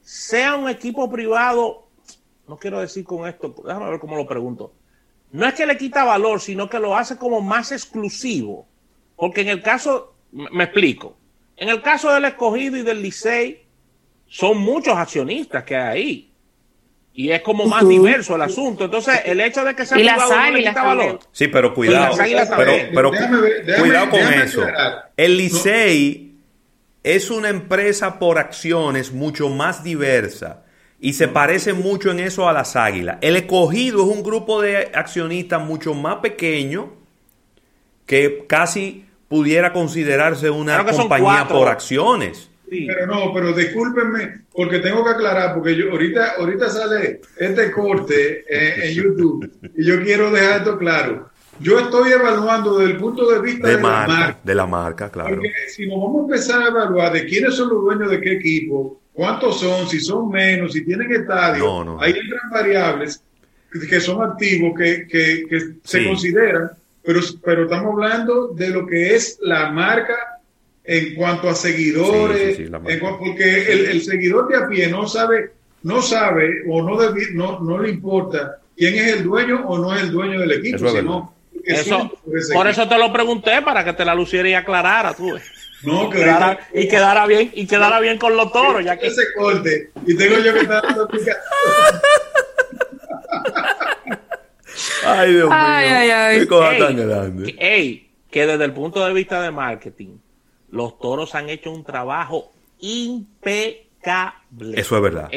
sean 0.00 0.60
un 0.60 0.70
equipo 0.70 1.10
privado, 1.10 1.88
no 2.46 2.56
quiero 2.56 2.80
decir 2.80 3.04
con 3.04 3.28
esto, 3.28 3.54
déjame 3.62 3.90
ver 3.90 4.00
cómo 4.00 4.16
lo 4.16 4.26
pregunto. 4.26 4.72
No 5.32 5.46
es 5.46 5.54
que 5.54 5.66
le 5.66 5.76
quita 5.76 6.04
valor, 6.04 6.40
sino 6.40 6.68
que 6.68 6.78
lo 6.78 6.96
hace 6.96 7.16
como 7.16 7.40
más 7.40 7.72
exclusivo. 7.72 8.66
Porque 9.16 9.42
en 9.42 9.48
el 9.48 9.62
caso, 9.62 10.14
me 10.32 10.64
explico, 10.64 11.16
en 11.56 11.68
el 11.68 11.82
caso 11.82 12.12
del 12.12 12.24
escogido 12.24 12.76
y 12.76 12.82
del 12.82 13.02
Licey, 13.02 13.64
son 14.26 14.58
muchos 14.58 14.96
accionistas 14.96 15.64
que 15.64 15.76
hay 15.76 15.98
ahí 15.98 16.28
y 17.18 17.32
es 17.32 17.42
como 17.42 17.66
más 17.66 17.86
diverso 17.88 18.36
el 18.36 18.42
asunto. 18.42 18.84
Entonces, 18.84 19.22
el 19.24 19.40
hecho 19.40 19.64
de 19.64 19.74
que 19.74 19.84
sea 19.84 19.96
privado 19.96 20.36
no 20.36 20.50
le 20.52 20.62
quita 20.62 20.82
valor. 20.84 21.18
Sí, 21.32 21.48
pero 21.48 21.74
cuidado. 21.74 22.16
Pero, 22.94 23.10
cuidado 23.80 24.10
con 24.10 24.20
eso. 24.20 24.64
El 25.16 25.36
Licey 25.36 26.36
es 27.02 27.28
una 27.32 27.48
empresa 27.48 28.20
por 28.20 28.38
acciones 28.38 29.10
mucho 29.10 29.48
más 29.48 29.82
diversa 29.82 30.62
y 31.00 31.12
se 31.12 31.28
parece 31.28 31.72
mucho 31.72 32.10
en 32.10 32.20
eso 32.20 32.48
a 32.48 32.52
las 32.52 32.76
águilas. 32.76 33.18
El 33.20 33.36
escogido 33.36 34.02
es 34.02 34.16
un 34.16 34.22
grupo 34.22 34.60
de 34.60 34.90
accionistas 34.94 35.64
mucho 35.64 35.94
más 35.94 36.16
pequeño 36.16 36.92
que 38.06 38.44
casi 38.48 39.04
pudiera 39.28 39.72
considerarse 39.72 40.50
una 40.50 40.84
compañía 40.84 41.46
por 41.48 41.68
acciones. 41.68 42.50
Pero 42.70 43.06
no, 43.06 43.32
pero 43.32 43.52
discúlpenme, 43.52 44.42
porque 44.52 44.80
tengo 44.80 45.02
que 45.04 45.10
aclarar, 45.10 45.54
porque 45.54 45.74
yo 45.74 45.90
ahorita, 45.90 46.34
ahorita 46.38 46.68
sale 46.68 47.20
este 47.38 47.70
corte 47.70 48.44
en, 48.48 48.94
YouTube 48.94 49.50
y 49.74 49.84
yo 49.84 50.02
quiero 50.02 50.30
dejar 50.30 50.58
esto 50.58 50.76
claro. 50.76 51.30
Yo 51.60 51.78
estoy 51.80 52.12
evaluando 52.12 52.78
desde 52.78 52.92
el 52.92 52.98
punto 52.98 53.30
de 53.30 53.40
vista 53.40 53.66
de, 53.66 53.74
la 53.74 53.80
marca. 53.80 54.38
De 54.44 54.54
la 54.54 54.66
marca, 54.66 55.10
claro. 55.10 55.36
Porque 55.36 55.50
si 55.68 55.88
nos 55.88 55.98
vamos 56.00 56.20
a 56.20 56.24
empezar 56.26 56.62
a 56.62 56.68
evaluar 56.68 57.12
de 57.12 57.26
quiénes 57.26 57.54
son 57.54 57.70
los 57.70 57.82
dueños 57.82 58.10
de 58.10 58.20
qué 58.20 58.32
equipo, 58.32 58.97
cuántos 59.18 59.58
son, 59.58 59.88
si 59.88 59.98
son 59.98 60.30
menos, 60.30 60.72
si 60.72 60.84
tienen 60.84 61.10
estadio, 61.10 62.00
hay 62.00 62.12
otras 62.12 62.50
variables 62.52 63.20
que 63.90 64.00
son 64.00 64.22
activos 64.22 64.78
que, 64.78 65.08
que, 65.08 65.44
que 65.50 65.60
se 65.82 66.06
consideran, 66.06 66.70
pero, 67.02 67.20
pero 67.44 67.64
estamos 67.64 67.94
hablando 67.94 68.46
de 68.54 68.68
lo 68.68 68.86
que 68.86 69.16
es 69.16 69.40
la 69.42 69.72
marca 69.72 70.38
en 70.84 71.16
cuanto 71.16 71.48
a 71.48 71.56
seguidores, 71.56 72.60
porque 73.00 73.90
el, 73.90 74.02
seguidor 74.02 74.46
de 74.46 74.56
a 74.56 74.68
pie 74.68 74.86
no 74.86 75.08
sabe, 75.08 75.50
no 75.82 76.00
sabe 76.00 76.62
o 76.68 76.80
no, 76.80 76.96
no, 77.34 77.58
no 77.58 77.78
le 77.82 77.90
importa 77.90 78.60
quién 78.76 78.94
es 78.94 79.16
el 79.16 79.24
dueño 79.24 79.64
o 79.66 79.78
no 79.78 79.96
es 79.96 80.02
el 80.04 80.12
dueño 80.12 80.38
del 80.38 80.52
equipo, 80.52 81.34
por 82.54 82.68
eso 82.68 82.88
te 82.88 82.96
lo 82.96 83.12
pregunté 83.12 83.62
para 83.62 83.84
que 83.84 83.94
te 83.94 84.04
la 84.04 84.14
luciera 84.14 84.48
y 84.48 84.54
aclarara 84.54 85.12
tú. 85.12 85.36
No, 85.82 86.10
quedara, 86.10 86.58
y 86.74 86.88
quedara 86.88 87.26
bien 87.26 87.52
y 87.54 87.66
quedara 87.66 88.00
bien 88.00 88.18
con 88.18 88.36
los 88.36 88.50
toros, 88.52 88.84
ya 88.84 88.96
que 88.96 89.06
ese 89.06 89.22
corte 89.36 89.92
y 90.06 90.16
tengo 90.16 90.38
yo 90.38 90.52
que 90.52 90.60
estar 90.60 90.82
dando 90.82 91.08
Ay, 95.04 95.32
Dios 95.32 95.48
mío. 95.48 95.58
Ay, 95.58 96.10
ay, 96.10 96.40
Qué 96.40 96.46
cosa 96.46 96.76
tan 96.78 96.96
grande. 96.96 97.54
Ey, 97.58 98.10
que 98.30 98.46
desde 98.46 98.64
el 98.64 98.72
punto 98.72 99.04
de 99.04 99.12
vista 99.12 99.40
de 99.42 99.50
marketing, 99.50 100.18
los 100.70 100.98
toros 100.98 101.34
han 101.34 101.48
hecho 101.48 101.70
un 101.70 101.84
trabajo 101.84 102.52
impecable. 102.80 104.78
Eso 104.80 104.96
es 104.96 105.02
verdad. 105.02 105.30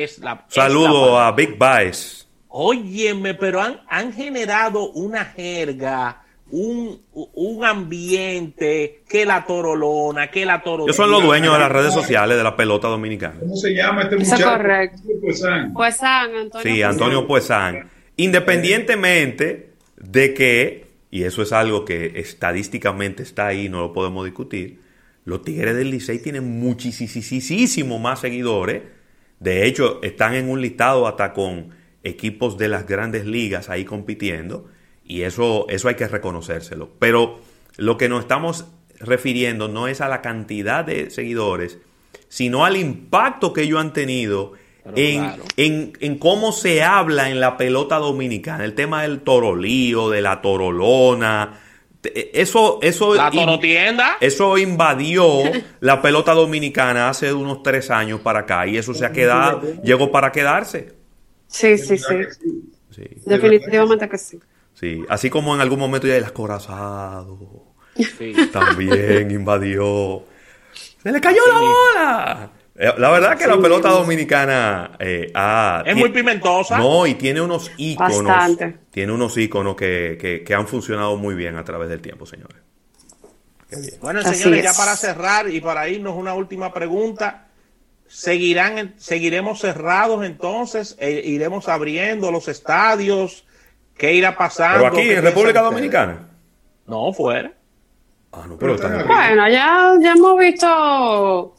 Saludo 0.47 1.19
a 1.19 1.31
Big 1.31 1.57
Baez. 1.57 2.27
Óyeme, 2.49 3.33
pero 3.33 3.61
han, 3.61 3.81
han 3.87 4.11
generado 4.11 4.89
una 4.91 5.23
jerga, 5.23 6.23
un, 6.51 7.65
ambiente, 7.65 9.01
que 9.07 9.25
la 9.25 9.45
torolona, 9.45 10.29
que 10.29 10.45
la 10.45 10.61
torolona. 10.61 10.85
Ellos 10.85 10.95
son 10.95 11.11
los 11.11 11.23
dueños 11.23 11.53
de 11.53 11.59
las 11.59 11.71
redes 11.71 11.93
sociales 11.93 12.37
de 12.37 12.43
la 12.43 12.55
pelota 12.55 12.87
dominicana. 12.87 13.39
¿Cómo 13.39 13.55
se 13.55 13.73
llama 13.73 14.03
este 14.03 14.17
muchacho? 14.17 14.45
correcto. 14.45 15.01
Puesán. 15.73 16.35
Antonio 16.35 16.61
Sí, 16.63 16.81
Antonio 16.81 17.27
Puesán. 17.27 17.89
Independientemente 18.17 19.71
de 19.97 20.33
que, 20.33 20.87
y 21.09 21.23
eso 21.23 21.41
es 21.41 21.51
algo 21.53 21.85
que 21.85 22.13
estadísticamente 22.15 23.23
está 23.23 23.47
ahí, 23.47 23.69
no 23.69 23.79
lo 23.81 23.93
podemos 23.93 24.25
discutir, 24.25 24.79
los 25.23 25.43
Tigres 25.43 25.75
del 25.75 25.91
Licey 25.91 26.19
tienen 26.19 26.59
muchísimo 26.59 27.99
más 27.99 28.19
seguidores. 28.19 28.81
De 29.39 29.65
hecho, 29.65 30.01
están 30.01 30.33
en 30.33 30.49
un 30.49 30.61
listado 30.61 31.07
hasta 31.07 31.33
con 31.33 31.69
equipos 32.03 32.57
de 32.57 32.67
las 32.67 32.87
grandes 32.87 33.25
ligas 33.25 33.69
ahí 33.69 33.85
compitiendo. 33.85 34.67
Y 35.11 35.23
eso, 35.23 35.65
eso 35.67 35.89
hay 35.89 35.95
que 35.95 36.07
reconocérselo. 36.07 36.87
Pero 36.97 37.41
lo 37.75 37.97
que 37.97 38.07
nos 38.07 38.21
estamos 38.21 38.63
refiriendo 38.97 39.67
no 39.67 39.89
es 39.89 39.99
a 39.99 40.07
la 40.07 40.21
cantidad 40.21 40.85
de 40.85 41.09
seguidores, 41.09 41.79
sino 42.29 42.63
al 42.63 42.77
impacto 42.77 43.51
que 43.51 43.63
ellos 43.63 43.81
han 43.81 43.91
tenido 43.91 44.53
en, 44.95 45.29
en, 45.57 45.91
en, 45.99 46.17
cómo 46.17 46.53
se 46.53 46.81
habla 46.81 47.29
en 47.29 47.41
la 47.41 47.57
pelota 47.57 47.97
dominicana. 47.97 48.63
El 48.63 48.73
tema 48.73 49.01
del 49.01 49.19
torolío, 49.19 50.09
de 50.09 50.21
la 50.21 50.41
torolona, 50.41 51.59
eso, 52.01 52.79
eso, 52.81 53.13
eso 54.21 54.57
invadió 54.57 55.41
la 55.81 56.01
pelota 56.01 56.33
dominicana 56.33 57.09
hace 57.09 57.33
unos 57.33 57.63
tres 57.63 57.91
años 57.91 58.21
para 58.21 58.39
acá 58.39 58.65
y 58.65 58.77
eso 58.77 58.93
se 58.93 59.05
ha 59.05 59.11
quedado, 59.11 59.61
llegó 59.83 60.09
para 60.09 60.31
quedarse. 60.31 60.93
Sí, 61.47 61.77
sí, 61.77 61.97
sí. 61.97 63.03
Definitivamente 63.25 64.07
que 64.07 64.17
sí. 64.17 64.39
Sí, 64.73 65.05
así 65.09 65.29
como 65.29 65.53
en 65.53 65.61
algún 65.61 65.79
momento 65.79 66.07
ya 66.07 66.15
el 66.15 66.25
acorazado 66.25 67.71
también 68.51 69.31
invadió. 69.31 70.23
¡Se 71.01 71.11
le 71.11 71.19
cayó 71.19 71.41
la 71.51 71.59
bola! 71.59 72.51
Eh, 72.75 72.93
la 72.97 73.11
verdad 73.11 73.37
que 73.37 73.47
la 73.47 73.59
pelota 73.59 73.89
dominicana 73.89 74.91
eh, 74.99 75.31
es 75.85 75.95
muy 75.95 76.09
pimentosa. 76.09 76.77
No, 76.77 77.05
y 77.05 77.15
tiene 77.15 77.41
unos 77.41 77.71
iconos. 77.77 78.57
Tiene 78.89 79.11
unos 79.11 79.37
iconos 79.37 79.75
que, 79.75 80.45
han 80.55 80.67
funcionado 80.67 81.17
muy 81.17 81.35
bien 81.35 81.57
a 81.57 81.63
través 81.63 81.89
del 81.89 82.01
tiempo, 82.01 82.25
señores. 82.25 82.57
Bueno, 84.01 84.21
señores, 84.23 84.63
ya 84.63 84.73
para 84.73 84.95
cerrar 84.95 85.49
y 85.49 85.61
para 85.61 85.87
irnos 85.87 86.15
una 86.15 86.33
última 86.33 86.73
pregunta. 86.73 87.47
¿Seguirán, 88.07 88.95
seguiremos 88.97 89.61
cerrados 89.61 90.25
entonces? 90.25 90.97
E 90.99 91.11
iremos 91.11 91.69
abriendo 91.69 92.29
los 92.29 92.49
estadios. 92.49 93.45
Qué 94.01 94.15
irá 94.15 94.35
pasando. 94.35 94.79
Pero 94.79 94.87
aquí, 94.87 95.11
en 95.11 95.23
República 95.23 95.61
Dominicana. 95.61 96.27
No, 96.87 97.13
fuera. 97.13 97.53
Ah, 98.31 98.45
no, 98.47 98.57
pero 98.57 98.73
está 98.73 98.87
Bueno, 99.05 99.47
ya, 99.47 99.93
ya 100.01 100.13
hemos 100.13 100.39
visto 100.39 101.53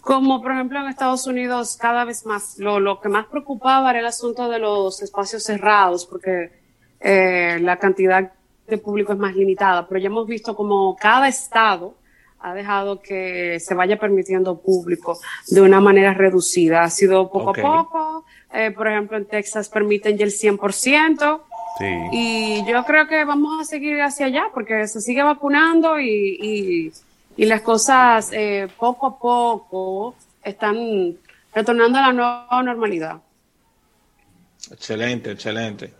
como 0.00 0.40
por 0.42 0.52
ejemplo 0.52 0.78
en 0.80 0.88
Estados 0.88 1.26
Unidos 1.26 1.76
cada 1.80 2.04
vez 2.04 2.24
más, 2.24 2.58
lo, 2.58 2.80
lo 2.80 3.00
que 3.00 3.08
más 3.08 3.26
preocupaba 3.26 3.90
era 3.90 4.00
el 4.00 4.06
asunto 4.06 4.48
de 4.48 4.58
los 4.58 5.02
espacios 5.02 5.42
cerrados, 5.44 6.06
porque 6.06 6.50
eh, 7.00 7.58
la 7.60 7.78
cantidad 7.78 8.32
de 8.66 8.78
público 8.78 9.12
es 9.12 9.18
más 9.18 9.34
limitada, 9.34 9.86
pero 9.86 10.00
ya 10.00 10.06
hemos 10.06 10.26
visto 10.26 10.54
como 10.54 10.96
cada 10.96 11.28
estado 11.28 11.94
ha 12.40 12.54
dejado 12.54 13.00
que 13.00 13.58
se 13.60 13.74
vaya 13.74 13.98
permitiendo 13.98 14.60
público 14.60 15.18
de 15.48 15.60
una 15.60 15.80
manera 15.80 16.14
reducida. 16.14 16.84
Ha 16.84 16.90
sido 16.90 17.30
poco 17.30 17.50
a 17.50 17.52
poco. 17.52 18.24
Eh, 18.52 18.70
por 18.70 18.86
ejemplo, 18.86 19.16
en 19.16 19.26
Texas 19.26 19.68
permiten 19.68 20.16
ya 20.16 20.24
el 20.24 20.30
100%. 20.30 21.40
Sí. 21.78 21.84
Y 22.12 22.64
yo 22.66 22.84
creo 22.84 23.06
que 23.06 23.24
vamos 23.24 23.60
a 23.60 23.64
seguir 23.64 24.00
hacia 24.02 24.26
allá 24.26 24.44
porque 24.52 24.88
se 24.88 25.00
sigue 25.00 25.22
vacunando 25.22 26.00
y, 26.00 26.08
y, 26.08 26.92
y 27.36 27.46
las 27.46 27.62
cosas 27.62 28.30
eh, 28.32 28.68
poco 28.76 29.06
a 29.06 29.18
poco 29.18 30.16
están 30.42 31.14
retornando 31.54 31.98
a 31.98 32.02
la 32.08 32.12
nueva 32.12 32.62
normalidad. 32.64 33.20
Excelente, 34.72 35.30
excelente. 35.30 35.94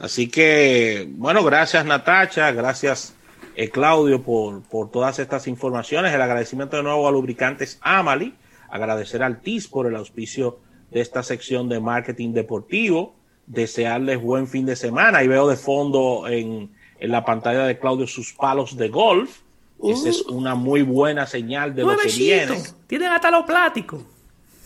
Así 0.00 0.28
que, 0.28 1.06
bueno, 1.10 1.42
gracias 1.42 1.84
Natacha, 1.84 2.52
gracias 2.52 3.14
eh, 3.56 3.70
Claudio 3.70 4.22
por, 4.22 4.62
por 4.62 4.90
todas 4.90 5.18
estas 5.18 5.46
informaciones. 5.46 6.12
El 6.12 6.22
agradecimiento 6.22 6.76
de 6.76 6.82
nuevo 6.82 7.08
a 7.08 7.12
Lubricantes 7.12 7.78
Amali, 7.80 8.34
agradecer 8.70 9.22
al 9.22 9.40
TIS 9.40 9.68
por 9.68 9.86
el 9.86 9.96
auspicio 9.96 10.58
de 10.90 11.00
esta 11.00 11.22
sección 11.22 11.68
de 11.68 11.80
marketing 11.80 12.32
deportivo, 12.32 13.14
desearles 13.46 14.20
buen 14.20 14.46
fin 14.48 14.66
de 14.66 14.76
semana. 14.76 15.22
Y 15.22 15.28
veo 15.28 15.48
de 15.48 15.56
fondo 15.56 16.26
en, 16.28 16.70
en 16.98 17.10
la 17.10 17.24
pantalla 17.24 17.66
de 17.66 17.78
Claudio 17.78 18.06
sus 18.06 18.32
palos 18.32 18.76
de 18.76 18.88
golf. 18.88 19.40
Esa 19.82 20.08
es 20.08 20.22
una 20.22 20.54
muy 20.54 20.82
buena 20.82 21.26
señal 21.26 21.74
de 21.74 21.82
lo 21.82 21.96
que 21.98 22.08
viene 22.08 22.56
Tienen 22.86 23.08
hasta 23.12 23.30
los 23.30 23.44
plásticos. 23.44 24.02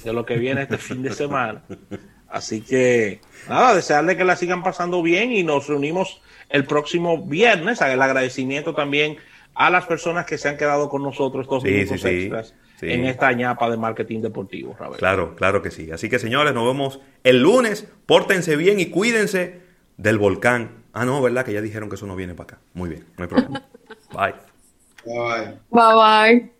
de 0.04 0.12
lo 0.12 0.24
que 0.24 0.36
viene 0.36 0.62
este 0.62 0.78
fin 0.78 1.02
de 1.02 1.12
semana. 1.12 1.62
Así 2.28 2.60
que, 2.60 3.20
nada, 3.48 3.74
desearle 3.74 4.16
que 4.16 4.24
la 4.24 4.36
sigan 4.36 4.62
pasando 4.62 5.02
bien 5.02 5.32
y 5.32 5.42
nos 5.42 5.66
reunimos 5.66 6.20
el 6.50 6.66
próximo 6.66 7.24
viernes. 7.24 7.80
El 7.80 8.00
agradecimiento 8.02 8.74
también 8.74 9.16
a 9.54 9.70
las 9.70 9.86
personas 9.86 10.26
que 10.26 10.38
se 10.38 10.48
han 10.50 10.56
quedado 10.56 10.88
con 10.88 11.02
nosotros 11.02 11.44
estos 11.44 11.62
Sí, 11.62 11.70
minutos 11.70 12.00
sí, 12.02 12.30
sí. 12.30 12.52
Sí. 12.78 12.90
en 12.90 13.04
esta 13.06 13.32
ñapa 13.32 13.68
de 13.68 13.76
marketing 13.76 14.20
deportivo, 14.20 14.76
Ravel. 14.78 14.98
Claro, 14.98 15.34
claro 15.34 15.62
que 15.62 15.70
sí. 15.72 15.90
Así 15.90 16.08
que 16.08 16.18
señores, 16.18 16.54
nos 16.54 16.64
vemos 16.64 17.00
el 17.24 17.42
lunes. 17.42 17.88
Pórtense 18.06 18.54
bien 18.56 18.78
y 18.78 18.86
cuídense 18.86 19.60
del 19.96 20.18
volcán. 20.18 20.84
Ah, 20.92 21.04
no, 21.04 21.20
¿verdad? 21.20 21.44
Que 21.44 21.52
ya 21.52 21.60
dijeron 21.60 21.88
que 21.88 21.96
eso 21.96 22.06
no 22.06 22.14
viene 22.14 22.34
para 22.34 22.54
acá. 22.54 22.58
Muy 22.74 22.88
bien, 22.88 23.04
no 23.16 23.24
hay 23.24 23.28
problema. 23.28 23.62
Bye. 24.12 24.34
Bye. 25.04 25.58
Bye 25.70 25.94
bye. 26.40 26.57